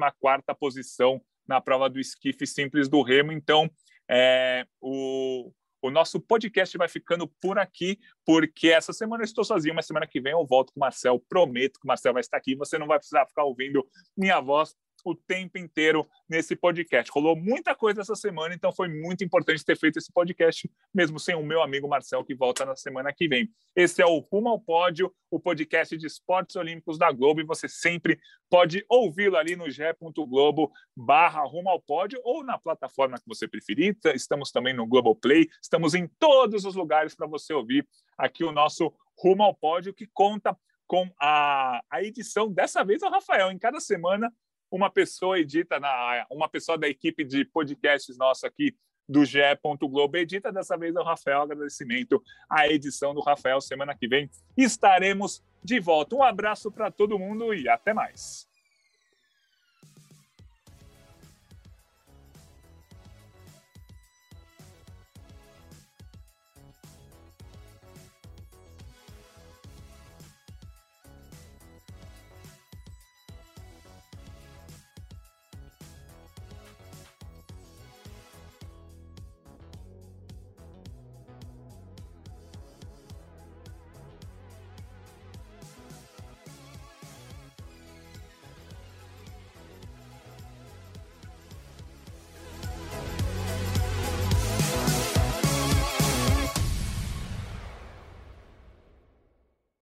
posição 0.59 1.21
na 1.47 1.59
prova 1.59 1.89
do 1.89 1.99
esquife 1.99 2.45
simples 2.45 2.87
do 2.87 3.01
remo. 3.01 3.31
Então, 3.31 3.69
é, 4.09 4.65
o, 4.79 5.51
o 5.81 5.89
nosso 5.89 6.19
podcast 6.19 6.77
vai 6.77 6.87
ficando 6.87 7.27
por 7.41 7.57
aqui, 7.57 7.99
porque 8.25 8.69
essa 8.69 8.93
semana 8.93 9.23
eu 9.23 9.25
estou 9.25 9.43
sozinho, 9.43 9.73
mas 9.73 9.87
semana 9.87 10.07
que 10.07 10.21
vem 10.21 10.33
eu 10.33 10.45
volto 10.45 10.71
com 10.71 10.79
o 10.79 10.81
Marcel. 10.81 11.23
Prometo 11.27 11.79
que 11.79 11.85
o 11.85 11.87
Marcel 11.87 12.13
vai 12.13 12.21
estar 12.21 12.37
aqui. 12.37 12.55
Você 12.55 12.77
não 12.77 12.87
vai 12.87 12.99
precisar 12.99 13.25
ficar 13.25 13.43
ouvindo 13.43 13.85
minha 14.15 14.39
voz 14.39 14.75
o 15.05 15.15
tempo 15.15 15.57
inteiro 15.57 16.07
nesse 16.29 16.55
podcast. 16.55 17.11
Rolou 17.11 17.35
muita 17.35 17.75
coisa 17.75 18.01
essa 18.01 18.15
semana, 18.15 18.53
então 18.53 18.71
foi 18.71 18.87
muito 18.87 19.23
importante 19.23 19.63
ter 19.63 19.77
feito 19.77 19.97
esse 19.97 20.11
podcast, 20.11 20.69
mesmo 20.93 21.19
sem 21.19 21.35
o 21.35 21.43
meu 21.43 21.61
amigo 21.61 21.87
Marcel, 21.87 22.23
que 22.23 22.35
volta 22.35 22.65
na 22.65 22.75
semana 22.75 23.13
que 23.13 23.27
vem. 23.27 23.49
Esse 23.75 24.01
é 24.01 24.05
o 24.05 24.19
Rumo 24.19 24.49
ao 24.49 24.59
Pódio, 24.59 25.13
o 25.29 25.39
podcast 25.39 25.95
de 25.97 26.05
esportes 26.05 26.55
olímpicos 26.55 26.97
da 26.97 27.11
Globo, 27.11 27.41
e 27.41 27.45
você 27.45 27.67
sempre 27.67 28.19
pode 28.49 28.85
ouvi-lo 28.89 29.37
ali 29.37 29.55
no 29.55 29.69
ge.globo 29.69 30.71
barra 30.95 31.43
Rumo 31.43 31.69
ao 31.69 31.81
Pódio 31.81 32.19
ou 32.23 32.43
na 32.43 32.57
plataforma 32.57 33.17
que 33.17 33.27
você 33.27 33.47
preferir. 33.47 33.97
Estamos 34.13 34.51
também 34.51 34.73
no 34.73 34.85
Globoplay, 34.85 35.47
estamos 35.61 35.93
em 35.93 36.07
todos 36.19 36.65
os 36.65 36.75
lugares 36.75 37.15
para 37.15 37.27
você 37.27 37.53
ouvir 37.53 37.87
aqui 38.17 38.43
o 38.43 38.51
nosso 38.51 38.93
Rumo 39.17 39.43
ao 39.43 39.55
Pódio, 39.55 39.93
que 39.93 40.07
conta 40.07 40.57
com 40.91 41.09
a, 41.17 41.81
a 41.89 42.03
edição, 42.03 42.51
dessa 42.51 42.83
vez 42.83 43.01
o 43.01 43.09
Rafael, 43.09 43.49
em 43.49 43.57
cada 43.57 43.79
semana 43.79 44.29
uma 44.71 44.89
pessoa 44.89 45.37
edita, 45.37 45.79
na, 45.79 46.25
uma 46.31 46.47
pessoa 46.47 46.77
da 46.77 46.87
equipe 46.87 47.25
de 47.25 47.43
podcasts 47.43 48.17
nosso 48.17 48.47
aqui 48.47 48.75
do 49.07 49.25
GE. 49.25 49.39
Globo 49.81 50.17
edita, 50.17 50.51
dessa 50.51 50.77
vez 50.77 50.95
é 50.95 50.99
o 50.99 51.03
Rafael, 51.03 51.41
agradecimento 51.41 52.23
à 52.49 52.67
edição 52.67 53.13
do 53.13 53.21
Rafael, 53.21 53.59
semana 53.59 53.93
que 53.93 54.07
vem 54.07 54.29
estaremos 54.55 55.43
de 55.61 55.79
volta. 55.79 56.15
Um 56.15 56.23
abraço 56.23 56.71
para 56.71 56.89
todo 56.89 57.19
mundo 57.19 57.53
e 57.53 57.67
até 57.67 57.93
mais. 57.93 58.47